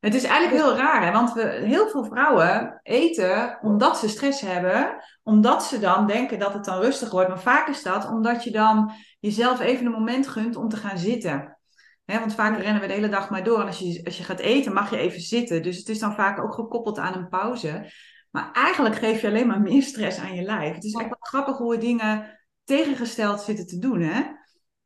[0.00, 1.12] Het is eigenlijk heel raar, hè?
[1.12, 6.52] want we, heel veel vrouwen eten omdat ze stress hebben, omdat ze dan denken dat
[6.52, 7.28] het dan rustig wordt.
[7.28, 10.98] Maar vaak is dat omdat je dan jezelf even een moment gunt om te gaan
[10.98, 11.58] zitten.
[12.04, 14.24] Hè, want vaak rennen we de hele dag maar door en als je, als je
[14.24, 15.62] gaat eten mag je even zitten.
[15.62, 17.90] Dus het is dan vaak ook gekoppeld aan een pauze.
[18.30, 20.74] Maar eigenlijk geef je alleen maar meer stress aan je lijf.
[20.74, 24.20] Het is echt wel grappig hoe we dingen tegengesteld zitten te doen, hè?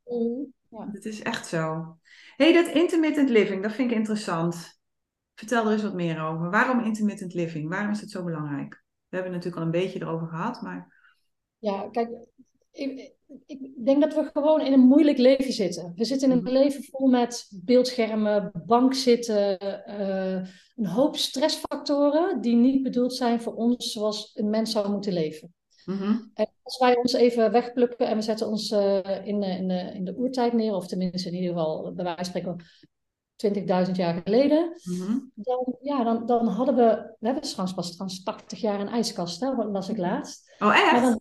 [0.04, 0.86] Mm, ja.
[0.92, 1.96] Dat is echt zo.
[2.36, 4.80] hey, dat intermittent living, dat vind ik interessant.
[5.34, 6.50] Vertel er eens wat meer over.
[6.50, 7.68] Waarom intermittent living?
[7.68, 8.84] Waarom is het zo belangrijk?
[9.08, 11.00] We hebben het natuurlijk al een beetje erover gehad, maar...
[11.58, 12.08] Ja, kijk,
[12.72, 13.14] ik,
[13.46, 15.92] ik denk dat we gewoon in een moeilijk leven zitten.
[15.96, 16.52] We zitten in een mhm.
[16.52, 23.92] leven vol met beeldschermen, bankzitten, uh, een hoop stressfactoren die niet bedoeld zijn voor ons
[23.92, 25.54] zoals een mens zou moeten leven.
[25.84, 26.18] Mhm.
[26.34, 30.04] En als wij ons even wegplukken en we zetten ons uh, in, in, de, in
[30.04, 32.60] de oertijd neer, of tenminste in ieder geval bij wijze van
[33.44, 35.18] spreken 20.000 jaar geleden, mhm.
[35.34, 39.40] dan, ja, dan, dan hadden we, we hebben trouwens pas trouwens 80 jaar een ijskast,
[39.40, 40.54] hè, las ik laatst.
[40.58, 41.02] Oh, echt?
[41.02, 41.20] Dan,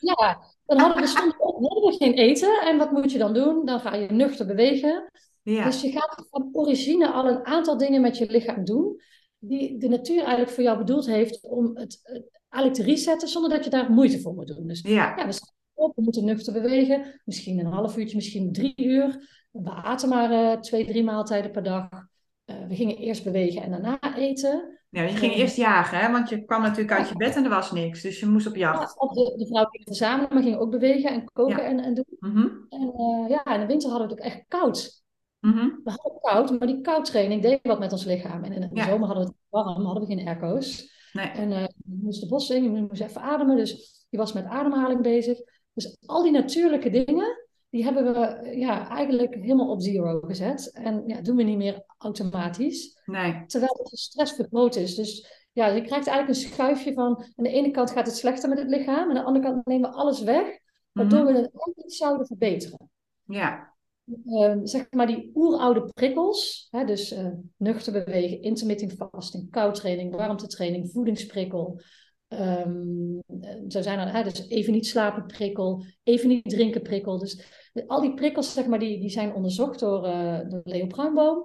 [0.00, 0.42] ja,
[0.76, 2.60] dan hadden we, hadden we geen eten.
[2.60, 3.64] En wat moet je dan doen?
[3.64, 5.10] Dan ga je nuchter bewegen.
[5.42, 5.64] Ja.
[5.64, 9.00] Dus je gaat van origine al een aantal dingen met je lichaam doen,
[9.38, 12.00] die de natuur eigenlijk voor jou bedoeld heeft om het,
[12.48, 14.66] eigenlijk te resetten, zonder dat je daar moeite voor moet doen.
[14.66, 18.52] Dus ja, ja we staan op, we moeten nuchter bewegen, misschien een half uurtje, misschien
[18.52, 19.28] drie uur.
[19.50, 21.88] We aten maar uh, twee, drie maaltijden per dag.
[22.50, 24.78] Uh, we gingen eerst bewegen en daarna eten.
[24.90, 26.12] Ja, je ging eerst jagen, hè?
[26.12, 28.02] want je kwam natuurlijk uit je bed en er was niks.
[28.02, 28.94] Dus je moest op jacht.
[29.00, 32.16] Ja, de, de vrouw ging verzamelen, maar ging ook bewegen en koken en, en doen.
[32.18, 32.48] Mhm.
[32.68, 35.02] En uh, ja, in de winter hadden we het ook echt koud.
[35.40, 35.66] Mhm.
[35.84, 38.44] We hadden het koud, maar die koudtraining deed wat met ons lichaam.
[38.44, 40.98] En in de zomer hadden we het warm, hadden we geen airco's.
[41.12, 41.26] Nee.
[41.26, 43.56] En uh, je moest de bos in, je moest even ademen.
[43.56, 45.38] Dus je was met ademhaling bezig.
[45.72, 50.70] Dus al die natuurlijke dingen, die hebben we ja, eigenlijk helemaal op zero gezet.
[50.72, 53.00] En ja, doen we niet meer automatisch.
[53.04, 53.44] Nee.
[53.46, 54.94] Terwijl de stress vergroot is.
[54.94, 57.16] Dus ja, je krijgt eigenlijk een schuifje van...
[57.16, 59.10] Aan de ene kant gaat het slechter met het lichaam.
[59.10, 60.58] En aan de andere kant nemen we alles weg.
[60.92, 61.32] Waardoor mhm.
[61.32, 62.90] we het ook niet zouden verbeteren.
[63.24, 63.74] Ja.
[64.24, 70.90] Uh, zeg maar die oeroude prikkels, hè, dus uh, nuchter bewegen, intermittent fasting, koudtraining, warmtetraining,
[70.90, 71.80] voedingsprikkel,
[72.32, 73.22] Um,
[73.68, 77.18] zo zijn er, hè, dus even niet slapen prikkel, even niet drinken prikkel.
[77.18, 77.44] Dus
[77.86, 81.44] al die prikkels, zeg maar, die, die zijn onderzocht door, uh, door Leo Pruimboom.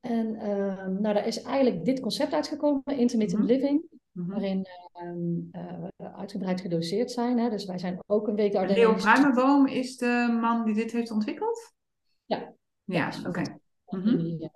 [0.00, 3.82] En um, nou, daar is eigenlijk dit concept uitgekomen, intermittent mm living,
[4.12, 4.32] mm -hmm.
[4.32, 4.66] waarin
[5.02, 7.38] um, uh, uitgebreid gedoseerd zijn.
[7.38, 7.50] Hè.
[7.50, 8.52] Dus wij zijn ook een week...
[8.52, 11.72] Leo Pruimboom is de man die dit heeft ontwikkeld?
[12.24, 12.54] Ja.
[12.84, 13.28] Ja, oké.
[13.28, 13.60] Okay.
[13.86, 14.50] Mm -hmm.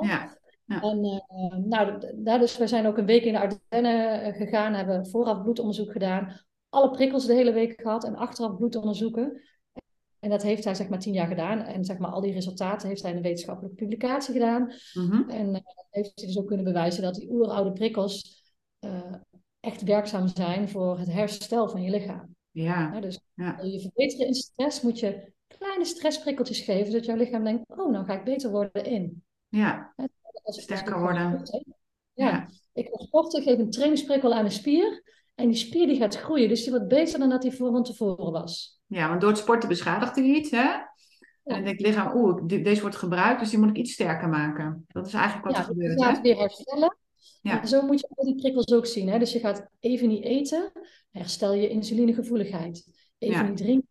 [0.00, 0.40] Ja.
[0.80, 4.74] En uh, nou, daar dus, we zijn ook een week in de Ardennen eh, gegaan,
[4.74, 9.40] hebben vooraf bloedonderzoek gedaan, alle prikkels de hele week gehad en achteraf bloedonderzoeken.
[10.22, 11.60] En dat heeft hij zeg maar tien jaar gedaan.
[11.60, 14.72] En zeg maar al die resultaten heeft hij in een wetenschappelijke publicatie gedaan.
[14.92, 18.42] Mm En uh, heeft hij dus ook kunnen bewijzen dat die oeroude prikkels
[18.80, 19.14] uh,
[19.60, 22.36] echt werkzaam zijn voor het herstel van je lichaam.
[22.50, 23.00] Ja.
[23.00, 23.58] dus ja.
[23.62, 28.04] je verbeteren in stress moet je kleine stressprikkeltjes geven, zodat jouw lichaam denkt, oh, nou
[28.04, 29.24] ga ik beter worden in.
[29.48, 29.94] Ja
[30.42, 31.42] als sterker worden.
[32.12, 32.48] ja.
[32.72, 35.02] ik ga sporten, geef een trainingsprikkel aan een spier.
[35.42, 36.48] En die spier die gaat groeien.
[36.48, 38.80] Dus die wordt beter dan dat die voor van tevoren was.
[38.86, 40.68] Ja, want door het sporten beschadigt hij iets, hè?
[41.44, 44.84] En dan denkt lichaam, oeh, deze wordt gebruikt, dus die moet ik iets sterker maken.
[44.88, 46.00] Dat is eigenlijk wat er gebeurt.
[46.00, 46.96] Ja, het weer herstellen.
[47.42, 47.60] Ja.
[47.60, 49.08] En zo moet je al die prikkels ook zien.
[49.08, 49.18] Hè?
[49.18, 50.72] Dus je gaat even niet eten,
[51.10, 52.86] herstel je insulinegevoeligheid.
[53.18, 53.48] Even Ja.
[53.48, 53.88] niet drinken,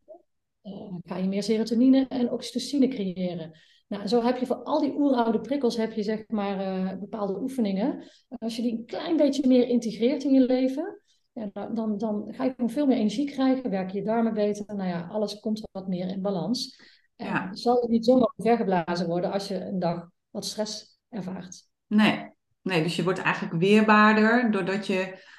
[0.61, 3.59] eh, dan ga je meer serotonine en oxytocine creëren.
[3.87, 7.39] Nou, zo heb je voor al die oeroude prikkels heb je zeg maar eh, bepaalde
[7.41, 8.03] oefeningen.
[8.29, 11.00] Als je die een klein beetje meer integreert in je leven,
[11.33, 14.75] ja, dan, dan, dan ga je gewoon veel meer energie krijgen, werken je darmen beter.
[14.75, 16.81] Nou ja, alles komt wat meer in balans.
[17.15, 17.49] En Ja.
[17.53, 21.67] zal je niet zomaar vergeblazen worden als je een dag wat stress ervaart.
[21.87, 22.29] Nee.
[22.61, 25.29] nee, dus je wordt eigenlijk weerbaarder doordat je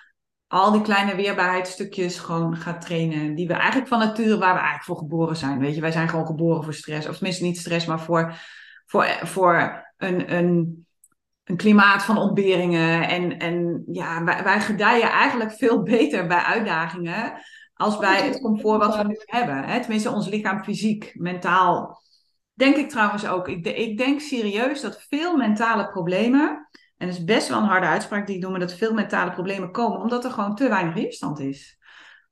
[0.47, 3.35] al die kleine weerbaarheidsstukjes gewoon gaat trainen.
[3.35, 5.59] Die we eigenlijk van nature, waar we eigenlijk voor geboren zijn.
[5.59, 7.09] Weet je, wij zijn gewoon geboren voor stress.
[7.09, 8.35] Of tenminste niet stress, maar voor,
[8.87, 10.87] voor, voor een, een,
[11.45, 13.09] een klimaat van ontberingen.
[13.09, 17.33] En, en ja, wij, wij gedijen eigenlijk veel beter bij uitdagingen
[17.75, 19.65] als bij het comfort wat we nu hebben.
[19.65, 19.81] Hè?
[19.81, 22.01] Tenminste, ons lichaam fysiek, mentaal.
[22.55, 23.49] Denk ik trouwens ook.
[23.49, 26.69] Ik, de- ik denk serieus dat veel mentale problemen.
[26.97, 29.33] En dat is best wel een harde uitspraak die ik doe, maar dat veel mentale
[29.33, 31.79] problemen komen omdat er gewoon te weinig weerstand is.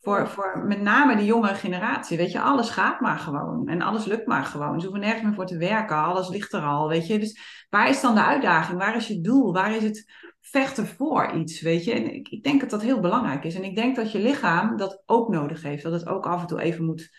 [0.00, 2.16] Voor, voor met name de jongere generatie.
[2.16, 3.68] Weet je, alles gaat maar gewoon.
[3.68, 4.80] En alles lukt maar gewoon.
[4.80, 5.96] Ze hoeven nergens meer voor te werken.
[5.96, 6.88] Alles ligt er al.
[6.88, 8.78] Weet je, dus waar is dan de uitdaging?
[8.78, 9.52] Waar is je doel?
[9.52, 11.60] Waar is het vechten voor iets?
[11.60, 13.54] Weet je, en ik, ik denk dat dat heel belangrijk is.
[13.54, 15.82] En ik denk dat je lichaam dat ook nodig heeft.
[15.82, 17.10] Dat het ook af en toe even moet,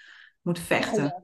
[0.42, 1.24] moet vechten.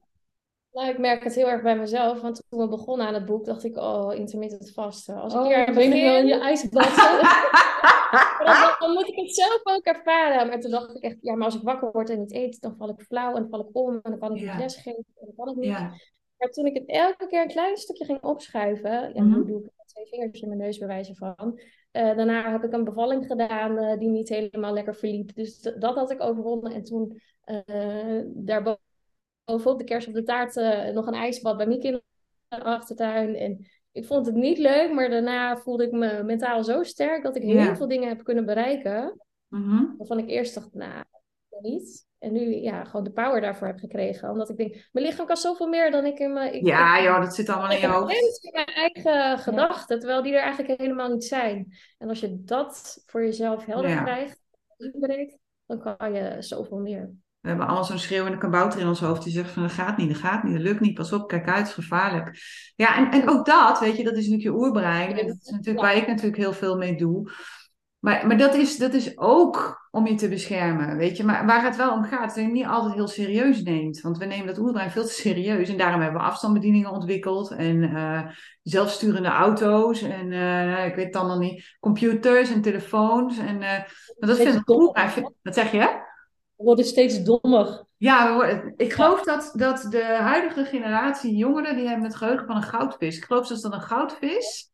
[0.71, 3.45] Nou, ik merk het heel erg bij mezelf, want toen we begonnen aan het boek,
[3.45, 5.21] dacht ik, oh, intermittent vasten.
[5.21, 6.85] Als ik Oh, hier je wel in je ijsbad.
[8.11, 10.47] dan, dan moet ik het zelf ook ervaren.
[10.47, 12.75] Maar toen dacht ik echt, ja, maar als ik wakker word en niet eet, dan
[12.77, 14.51] val ik flauw en dan val ik om en dan kan ik Ja.
[14.51, 15.65] niet lesgeven en dan kan ik niet.
[15.65, 15.93] Ja,
[16.37, 19.71] Maar toen ik het elke keer een klein stukje ging opschuiven, ja, nu doe ik
[19.77, 21.59] met twee vingers in mijn neus bij wijze van.
[21.91, 25.35] eh, daarna heb ik een bevalling gedaan eh, die niet helemaal lekker verliep.
[25.35, 26.73] Dus dat had ik overwonnen.
[26.73, 30.55] En toen eh daarbovenop de kerst op de taart
[30.93, 32.01] nog een ijsbad bij Mieke in
[32.47, 33.35] de achtertuin.
[33.35, 33.65] En
[33.97, 37.41] ik vond het niet leuk, maar daarna voelde ik me mentaal zo sterk dat ik
[37.41, 37.75] heel Ja.
[37.75, 39.21] veel dingen heb kunnen bereiken.
[39.47, 39.83] Mhm.
[39.97, 41.03] Waarvan ik eerst dacht, nou,
[41.61, 42.05] niet.
[42.19, 44.29] En nu ja, gewoon de power daarvoor heb gekregen.
[44.29, 46.53] Omdat ik denk, mijn lichaam kan zoveel meer dan ik in mijn...
[46.53, 48.43] Ik, ja ik- joh, dat zit allemaal in ik je hoofd.
[48.43, 51.77] in mijn eigen gedachten, terwijl die er eigenlijk helemaal niet zijn.
[51.97, 54.03] En als je dat voor jezelf helder Ja.
[54.03, 54.41] krijgt,
[54.77, 57.13] inbreekt, dan kan je zoveel meer.
[57.39, 60.09] We hebben allemaal zo'n schreeuwende kabouter in ons hoofd die zegt van dat gaat niet,
[60.09, 62.39] dat gaat niet, dat lukt niet, pas op, kijk uit, het is gevaarlijk.
[62.75, 65.17] Ja, en, en ook dat, weet je, dat is natuurlijk je oerbrein.
[65.17, 67.31] En dat is natuurlijk waar ik natuurlijk heel veel mee doe.
[67.99, 71.23] Maar, maar dat, is, dat is ook om je te beschermen, weet je.
[71.23, 74.01] Maar waar het wel om gaat, is dat je het niet altijd heel serieus neemt.
[74.01, 75.69] Want we nemen dat oerbrein veel te serieus.
[75.69, 77.51] En daarom hebben we afstandsbedieningen ontwikkeld.
[77.51, 78.21] En eh,
[78.63, 80.01] zelfsturende auto's.
[80.01, 81.75] En eh, ik weet het dan nog niet.
[81.79, 83.37] Computers en telefoons.
[83.37, 83.87] En, maar
[84.19, 84.87] dat Steeds vindt het dommer.
[84.87, 85.33] oerbrein...
[85.41, 86.05] Wat zeg je?
[86.57, 87.85] We worden steeds dommer.
[87.97, 88.43] Ja,
[88.77, 93.17] ik geloof dat, dat de huidige generatie jongeren, die hebben het geheugen van een goudvis.
[93.17, 94.69] Ik geloof dus dat een goudvis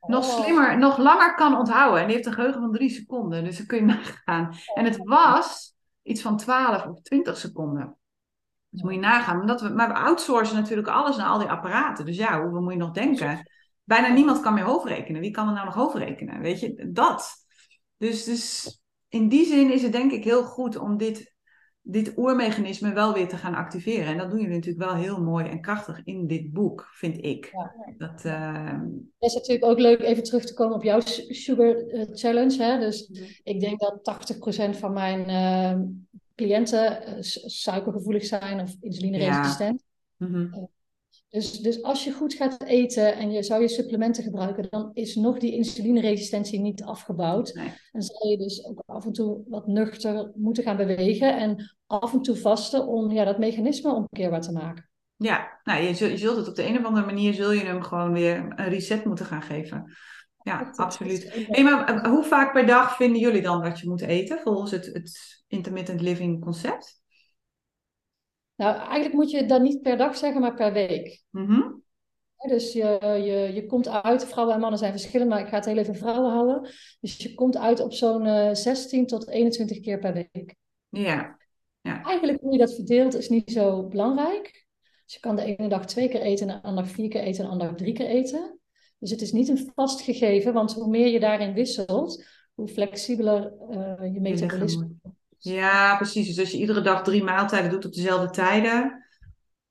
[0.00, 0.42] nog Oh.
[0.42, 2.00] slimmer, nog langer kan onthouden.
[2.00, 3.44] En die heeft een geheugen van drie seconden.
[3.44, 4.54] Dus dan kun je nagaan.
[4.74, 7.96] En het was iets van 12 of 20 seconden.
[8.68, 9.40] Dus moet je nagaan.
[9.40, 12.04] Omdat we, maar we outsourcen natuurlijk alles naar al die apparaten.
[12.04, 13.50] Dus ja, hoeveel moet je nog denken?
[13.84, 15.20] Bijna niemand kan meer hoofdrekenen.
[15.20, 16.40] Wie kan er nou nog hoofdrekenen?
[16.40, 17.30] Weet je, dat.
[17.96, 18.72] Dus, dus
[19.08, 21.34] in die zin is het denk ik heel goed om dit,
[21.80, 24.06] dit oermechanisme wel weer te gaan activeren.
[24.06, 27.50] En dat doen jullie natuurlijk wel heel mooi en krachtig in dit boek, vind ik.
[27.52, 27.74] Ja.
[27.98, 28.72] Dat, eh,
[29.18, 32.62] Het is natuurlijk ook leuk even terug te komen op jouw su- Sugar eh, Challenge.
[32.62, 32.78] Hè?
[32.78, 33.10] Dus
[33.42, 35.80] ik denk dat 80% van mijn eh,
[36.34, 39.82] cliënten eh, su- suikergevoelig zijn of insulineresistent.
[40.16, 40.48] mhm.
[41.30, 45.14] Dus, dus als je goed gaat eten en je zou je supplementen gebruiken, dan is
[45.14, 47.54] nog die insulineresistentie niet afgebouwd.
[47.54, 47.72] Nee.
[47.92, 52.12] En zal je dus ook af en toe wat nuchter moeten gaan bewegen en af
[52.12, 54.88] en toe vasten om ja, dat mechanisme omkeerbaar te maken.
[55.16, 57.64] Ja, nou, je, zult, je zult het op de een of andere manier zul je
[57.64, 59.96] hem gewoon weer een reset moeten gaan geven.
[60.42, 61.46] Ja, Dat- absoluut.
[61.48, 64.70] Hey, maar eh, hoe vaak per dag vinden jullie dan dat je moet eten volgens
[64.70, 66.97] het, het intermittent living concept?
[68.58, 71.22] Nou, eigenlijk moet je dan niet per dag zeggen, maar per week.
[71.30, 71.60] Mhm.
[72.48, 75.64] Dus je, je, je komt uit, vrouwen en mannen zijn verschillend, maar ik ga het
[75.64, 76.70] heel even vrouwen houden.
[77.00, 80.54] Dus je komt uit op zo'n eh, 16 tot 21 keer per week.
[80.88, 81.36] Ja,
[81.82, 84.66] Eigenlijk hoe je dat verdeelt is niet zo belangrijk.
[85.04, 87.44] Dus je kan de ene dag twee keer eten, de andere dag vier keer eten,
[87.44, 88.58] de andere dag drie keer eten.
[88.98, 93.52] Dus het is niet een vast gegeven, want hoe meer je daarin wisselt, hoe flexibeler
[93.70, 94.90] eh, je metabolisme
[95.38, 96.26] ja, precies.
[96.26, 99.04] Dus als je iedere dag drie maaltijden doet op dezelfde tijden,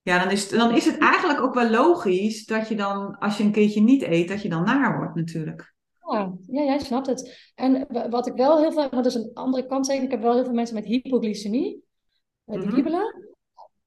[0.02, 3.38] ja, dan is, het, dan is het eigenlijk ook wel logisch dat je dan, als
[3.38, 5.76] je een keertje niet eet, dat je dan naar wordt natuurlijk.
[6.12, 7.52] Ja, ja, jij snapt het.
[7.56, 10.26] En wa- wat ik wel heel veel, want dat is een andere kanttekening, ik heb
[10.26, 11.84] wel heel veel mensen met hypoglycemie,
[12.46, 13.26] die wiebelen.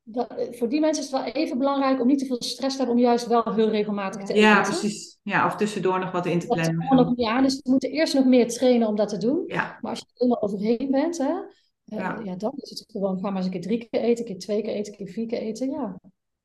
[0.03, 2.83] dat, voor die mensen is het wel even belangrijk om niet te veel stress te
[2.83, 4.43] hebben om juist wel heel regelmatig te eten.
[4.45, 5.19] Ja, precies.
[5.23, 6.88] Ja, of tussendoor nog wat in te Dat plannen.
[6.88, 9.43] kan nog niet aan, dus we moeten eerst nog meer trainen om dat te doen.
[9.47, 11.33] Ja, Maar als je er helemaal overheen bent, hè,
[11.90, 12.20] Ja.
[12.24, 12.37] ja.
[12.37, 14.62] dan is het gewoon, ga maar eens een keer drie keer eten, een keer twee
[14.62, 15.70] keer eten, een keer vier keer eten.
[15.70, 15.96] Ja,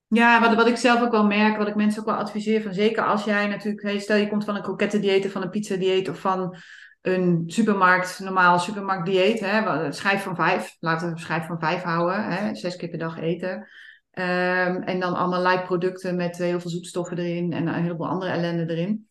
[0.08, 2.74] ja wat, wat ik zelf ook wel merk, wat ik mensen ook wel adviseer, van
[2.74, 6.10] zeker als jij natuurlijk, hey, stel je komt van een krokettendieet of van een pizzadieet
[6.10, 6.58] of van
[7.02, 12.56] een supermarkt, normaal supermarktdieet, hè, schijf van vijf, laten we schijf van vijf houden, hè,
[12.56, 13.68] zes keer per dag eten.
[14.12, 18.32] Ehm, en dan allemaal light producten met heel veel zoetstoffen erin en een heleboel andere
[18.32, 19.08] ellende erin.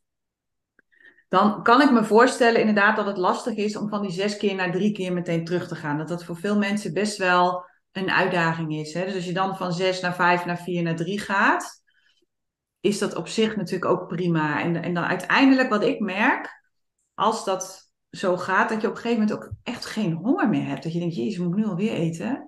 [1.34, 4.54] Dan kan ik me voorstellen inderdaad dat het lastig is om van die zes keer
[4.54, 5.98] naar drie keer meteen terug te gaan.
[5.98, 8.94] Dat dat voor veel mensen best wel een uitdaging is.
[8.94, 9.04] Hè?
[9.04, 11.82] Dus als je dan van zes naar vijf, naar vier, naar drie gaat,
[12.80, 14.60] is dat op zich natuurlijk ook prima.
[14.60, 16.62] En, en dan uiteindelijk wat ik merk,
[17.14, 20.66] als dat zo gaat, dat je op een gegeven moment ook echt geen honger meer
[20.66, 20.82] hebt.
[20.82, 22.46] Dat je denkt, jezus, moet ik nu alweer eten?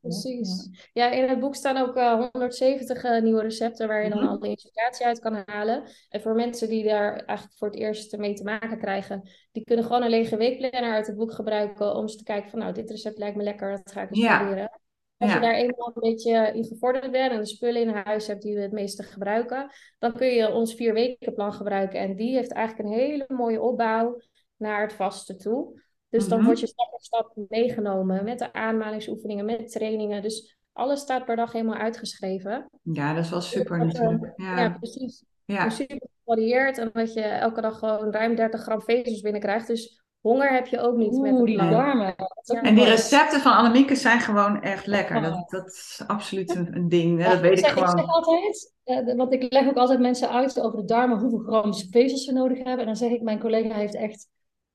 [0.00, 0.68] Precies.
[0.92, 4.28] Ja, in het boek staan ook eh, 170 eh, nieuwe recepten waar je dan Mhm.
[4.28, 5.82] alle inspiratie uit kan halen.
[6.08, 9.84] En voor mensen die daar eigenlijk voor het eerst mee te maken krijgen, die kunnen
[9.84, 12.90] gewoon een lege weekplanner uit het boek gebruiken om eens te kijken van nou, dit
[12.90, 14.38] recept lijkt me lekker, dat ga ik eens Ja.
[14.38, 14.80] proberen.
[15.18, 15.36] Als Ja.
[15.36, 18.54] je daar eenmaal een beetje in gevorderd bent en de spullen in huis hebt die
[18.54, 22.00] we het meeste gebruiken, dan kun je ons vier weken plan gebruiken.
[22.00, 24.20] En die heeft eigenlijk een hele mooie opbouw
[24.56, 25.82] naar het vaste toe.
[26.10, 26.46] Dus dan Mhm.
[26.46, 30.22] word je stap voor stap meegenomen met de aanmalingsoefeningen, met trainingen.
[30.22, 32.70] Dus alles staat per dag helemaal uitgeschreven.
[32.82, 34.32] Ja, dat is wel super Dat, eh, natuurlijk.
[34.36, 35.24] Ja, Ja, precies.
[35.44, 35.64] ja.
[35.64, 39.66] Dus super gevarieerd en dat je elke dag gewoon ruim 30 gram vezels binnenkrijgt.
[39.66, 42.14] Dus honger heb je ook niet met het die darmen.
[42.42, 42.60] Ja.
[42.62, 45.22] En die recepten van Annemieke zijn gewoon echt lekker.
[45.22, 47.20] Dat, dat is absoluut een, een ding.
[47.22, 48.06] Ja, Dat weet ik zeg, Ik zeg gewoon.
[48.06, 52.24] altijd, eh, want ik leg ook altijd mensen uit over de darmen, hoeveel gram vezels
[52.24, 52.78] ze nodig hebben.
[52.78, 54.28] En dan zeg ik, mijn collega heeft echt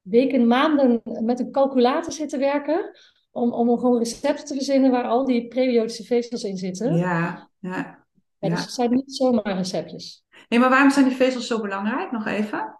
[0.06, 2.92] weken, maanden met een calculator zitten werken.
[3.32, 6.96] Om, om gewoon recepten te verzinnen waar al die prebiotische vezels in zitten.
[6.96, 8.06] Ja, ja.
[8.40, 8.66] Ja, dus ja.
[8.66, 10.24] het zijn niet zomaar receptjes.
[10.50, 12.12] Nee, maar waarom zijn die vezels zo belangrijk?
[12.12, 12.80] Nog even.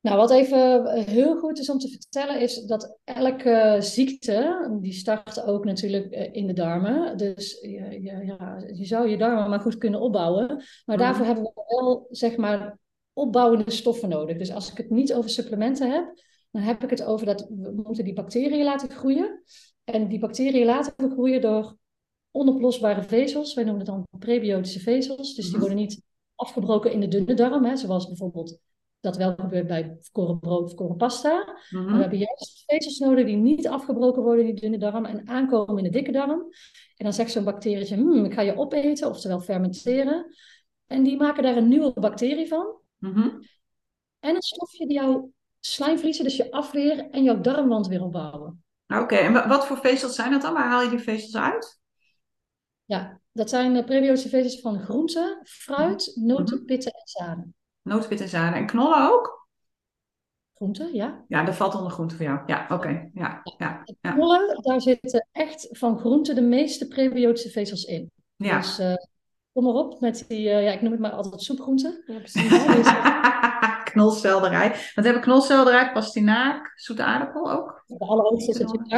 [0.00, 5.42] Nou, wat even heel goed is om te vertellen, is dat elke ziekte, die start
[5.44, 7.16] ook natuurlijk eh, in de darmen.
[7.16, 10.46] Dus je, je, ja, je zou je darmen maar goed kunnen opbouwen.
[10.46, 10.98] Maar Mhm.
[10.98, 12.78] daarvoor hebben we wel, zeg maar,
[13.18, 14.36] opbouwende stoffen nodig.
[14.36, 17.72] Dus als ik het niet over supplementen heb, dan heb ik het over dat we
[17.84, 19.42] moeten die bacteriën laten groeien.
[19.84, 21.76] En die bacteriën laten we groeien door
[22.30, 23.54] onoplosbare vezels.
[23.54, 25.34] Wij noemen het dan prebiotische vezels.
[25.34, 25.60] Dus die Mhm.
[25.60, 26.02] worden niet
[26.34, 28.58] afgebroken in de dunne darm, hè, zoals bijvoorbeeld
[29.00, 31.44] dat wel gebeurt bij volkoren brood of pasta.
[31.70, 31.94] Maar Mhm.
[31.94, 35.78] we hebben juist vezels nodig die niet afgebroken worden in die dunne darm en aankomen
[35.78, 36.40] in de dikke darm.
[36.96, 40.26] En dan zegt zo'n bacterietje, hmm, ik ga je opeten, oftewel fermenteren.
[40.86, 42.66] En die maken daar een nieuwe bacterie van.
[42.98, 43.28] Mhm.
[44.20, 48.62] En een stofje die jouw slijmvliezen, dus je afweer en jouw darmwand weer opbouwen.
[48.86, 50.52] Oké, en wa- wat voor vezels zijn dat dan?
[50.52, 51.80] Waar haal je die vezels uit?
[52.84, 56.64] Ja, dat zijn de prebiotische vezels van groenten, fruit, noten, Mhm.
[56.64, 57.54] pitten en zaden.
[57.82, 58.58] Nootwit en zaden.
[58.58, 59.46] En knollen ook?
[60.54, 61.24] Groenten, ja.
[61.28, 62.40] Ja, dat valt onder groente voor jou.
[62.46, 63.10] Ja, oké.
[63.14, 64.12] Ja, ja, ja.
[64.12, 68.10] Knollen, daar zitten echt van groenten de meeste prebiotische vezels in.
[68.36, 68.56] ja.
[68.56, 68.94] Dus eh,
[69.58, 72.02] kom maar op met die, eh, ja, ik noem het maar altijd soepgroenten.
[72.06, 72.48] Ja, precies.
[72.76, 72.92] Dus
[73.92, 74.68] knolselderij.
[74.68, 77.82] Want we hebben knolselderij, pastinaak, zoete aardappel ook.
[77.86, 78.90] de allerhoogste is natuurlijk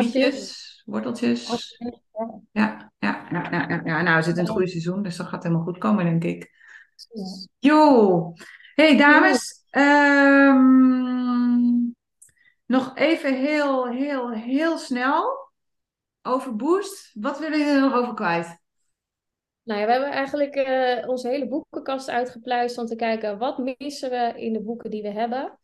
[0.85, 1.77] worteltjes.
[1.79, 2.41] Ja.
[2.53, 4.03] Ja, ja, ja, ja, ja, ja.
[4.03, 6.51] Nou, we zitten in het goede seizoen, dus dat gaat helemaal goed komen, denk ik.
[7.59, 8.33] Jo,
[8.75, 9.65] hey dames.
[9.71, 10.69] ehm,
[12.67, 15.51] nog even heel, heel, heel snel
[16.23, 17.11] over Boost.
[17.15, 18.60] Wat willen jullie er nog over kwijt?
[19.71, 24.11] Nou ja, we hebben eigenlijk eh, onze hele boekenkast uitgepluist om te kijken wat missen
[24.11, 25.59] we in de boeken die we hebben.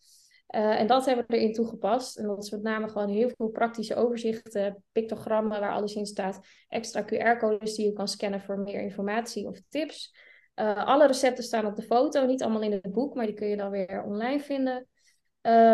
[0.47, 2.17] Eh, en dat hebben we erin toegepast.
[2.17, 6.41] En dat is met name gewoon heel veel praktische overzichten, pictogrammen waar alles in staat,
[6.69, 10.15] extra QR-codes die je kan scannen voor meer informatie of tips.
[10.55, 13.49] Eh, alle recepten staan op de foto, niet allemaal in het boek, maar die kun
[13.49, 14.89] je dan weer online vinden.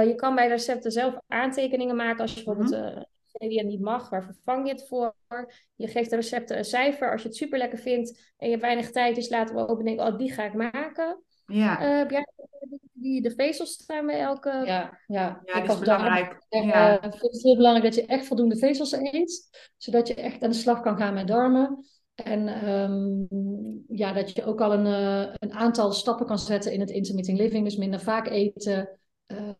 [0.06, 4.08] Je kan bij de recepten zelf aantekeningen maken als je bijvoorbeeld eh ingrediënt niet mag,
[4.10, 5.14] waar vervang je het voor?
[5.74, 7.12] Je geeft de recepten een cijfer.
[7.12, 9.78] Als je het super lekker vindt en je hebt weinig tijd, dus laten we open
[9.78, 11.22] en denken, oh, die ga ik maken.
[11.46, 12.26] Ja, Eh, heb jij
[12.92, 14.48] die de vezels staan bij elke?
[14.48, 15.40] Ja, ja.
[15.44, 16.44] ja Ik die is belangrijk.
[16.48, 16.94] eh, Ja.
[17.02, 20.50] Ik vind het heel belangrijk dat je echt voldoende vezels eet, zodat je echt aan
[20.50, 21.84] de slag kan gaan met darmen.
[22.14, 23.24] En ehm,
[23.96, 27.38] ja, dat je ook al een, eh, een aantal stappen kan zetten in het intermittent
[27.38, 27.64] living.
[27.64, 29.00] Dus minder vaak eten,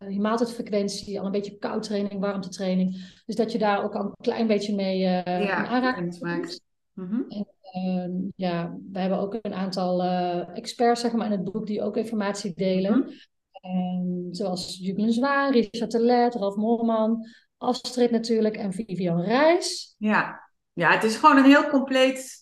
[0.08, 3.20] je maaltijdfrequentie, al een beetje koudtraining, warmtetraining.
[3.26, 6.60] Dus dat je daar ook al een klein beetje mee eh Ja, komt.
[6.92, 7.22] Mhm.
[7.62, 11.82] Ehm, ja, we hebben ook een aantal eh, experts zeg maar, in het boek die
[11.82, 12.98] ook informatie delen.
[12.98, 13.08] Mhm.
[13.52, 19.94] Ehm, zoals Jubelen Zwaar, Richard Telet, Ralf Moorman, Astrid natuurlijk en Vivian Reis.
[19.98, 22.41] Ja, Ja, het is gewoon een heel compleet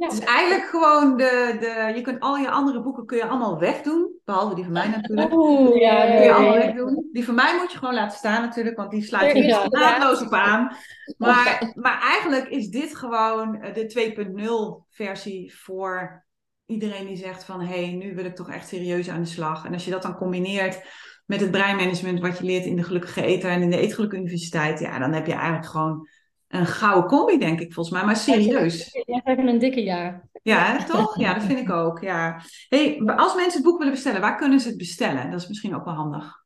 [0.00, 0.06] Ja.
[0.06, 1.92] Het is eigenlijk gewoon de, de.
[1.94, 4.12] Je kunt al je andere boeken kun je allemaal wegdoen.
[4.24, 5.32] Behalve die van mij natuurlijk.
[5.32, 7.08] Oeh, Ja, Die kun je allemaal wegdoen.
[7.12, 9.66] Die van mij moet je gewoon laten staan natuurlijk, want die sluit je Ja.
[9.68, 10.76] naadloos op aan.
[11.18, 16.24] Maar, maar eigenlijk is dit gewoon eh, de 2.0 versie voor
[16.66, 19.64] iedereen die zegt van hé, hey, nu wil ik toch echt serieus aan de slag.
[19.64, 20.82] En als je dat dan combineert
[21.26, 24.80] met het breinmanagement wat je leert in de Gelukkige Eter en in de Eetgelukkige Universiteit,
[24.80, 26.08] ja, dan heb je eigenlijk gewoon
[26.50, 28.04] een gouden combi, denk ik volgens mij.
[28.04, 28.88] Maar serieus.
[29.06, 30.28] Jij krijgt een dikke jaar.
[30.42, 31.18] Ja, hè, toch?
[31.18, 32.00] Ja, dat vind ik ook.
[32.00, 32.42] Ja.
[32.68, 35.30] Hey, als mensen het boek willen bestellen, waar kunnen ze het bestellen?
[35.30, 36.44] Dat is misschien ook wel handig.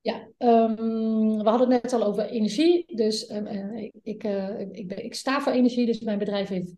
[0.00, 0.76] Ja, ehm,
[1.36, 2.96] we hadden het net al over energie.
[2.96, 6.48] Dus ehm, eh, ik, ik, eh, ik, ben, ik sta voor energie, dus mijn bedrijf
[6.48, 6.74] heeft,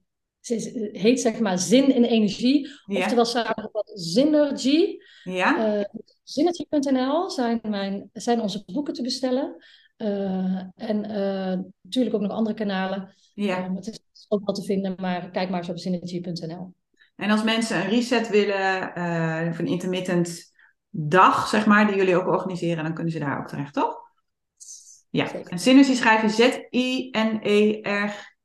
[0.92, 2.68] heet zeg maar Zin in Energie.
[2.86, 2.98] Ja.
[2.98, 4.96] Oftewel samengevat Synergy.
[5.24, 5.78] Ja?
[5.78, 5.84] Eh
[6.24, 9.56] Synergy.nl zijn, mijn, zijn onze boeken te bestellen.
[10.00, 13.14] Eh, en eh, natuurlijk ook nog andere kanalen.
[13.34, 13.56] Ja.
[13.56, 16.74] Ehm, het is ook wel te vinden, maar kijk maar eens op synergy.nl.
[17.16, 20.52] En als mensen een reset willen, eh, of een intermittent
[20.88, 23.98] dag, zeg maar, die jullie ook organiseren, dan kunnen ze daar ook terecht, toch?
[25.10, 25.26] Ja.
[25.26, 25.50] Zeker.
[25.50, 28.38] En Synergy schrijf je Z-I-N-E-R.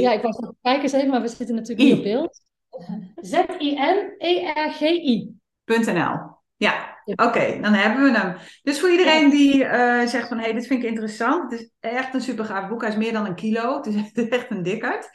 [0.00, 1.90] Ja, ik was nog kijken eens even, maar we zitten natuurlijk I.
[1.90, 2.42] niet op beeld.
[3.30, 5.34] Z-I-N-E-R-G-I.
[5.64, 6.38] .nl.
[6.60, 8.36] Ja, oké, dan hebben we hem.
[8.62, 11.50] Dus voor iedereen die eh, zegt van, hé, hey, dit vind ik interessant.
[11.50, 12.80] Het is echt een super gaaf boek.
[12.80, 13.76] Hij is meer dan een kilo.
[13.76, 15.10] Het is echt, een dikkerd.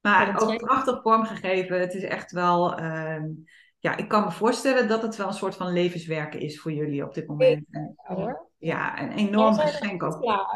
[0.00, 1.80] Maar ook prachtig vormgegeven.
[1.80, 3.24] Het is echt wel, ehm,
[3.78, 7.04] ja, ik kan me voorstellen dat het wel een soort van levenswerken is voor jullie
[7.04, 7.66] op dit moment.
[7.70, 8.48] En, Ja, hoor.
[8.58, 10.22] ja, een enorm geschenk ook.
[10.22, 10.54] Oh,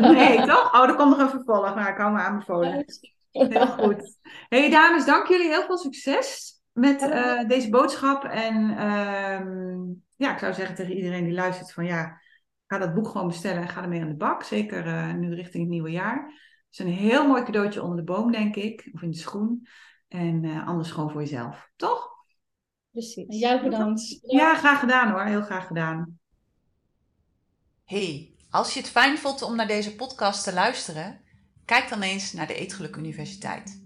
[0.00, 0.74] Nee, toch?
[0.74, 1.74] Oh, er komt nog een vervolg.
[1.74, 2.84] Maar ik hou me aanbevolen.
[3.30, 4.18] Heel goed.
[4.48, 5.48] hey, dames, dank jullie.
[5.48, 8.24] Heel veel succes met eh, deze boodschap.
[8.24, 9.84] En ehm,
[10.16, 12.20] ja, ik zou zeggen tegen iedereen die luistert van ja,
[12.66, 14.42] ga dat boek gewoon bestellen en ga ermee aan de bak.
[14.42, 16.24] Zeker eh, nu richting het nieuwe jaar.
[16.70, 18.90] Het is een heel mooi cadeautje onder de boom, denk ik.
[18.92, 19.68] Of in de schoen.
[20.08, 21.70] En eh, anders gewoon voor jezelf.
[21.76, 22.08] Toch?
[22.90, 23.26] Precies.
[23.26, 24.18] En jij bedankt.
[24.22, 25.24] Ja, graag gedaan hoor.
[25.24, 26.18] Heel graag gedaan.
[27.84, 31.20] Hey, als je het fijn vond om naar deze podcast te luisteren,
[31.64, 33.85] kijk dan eens naar de Eetgeluk Universiteit.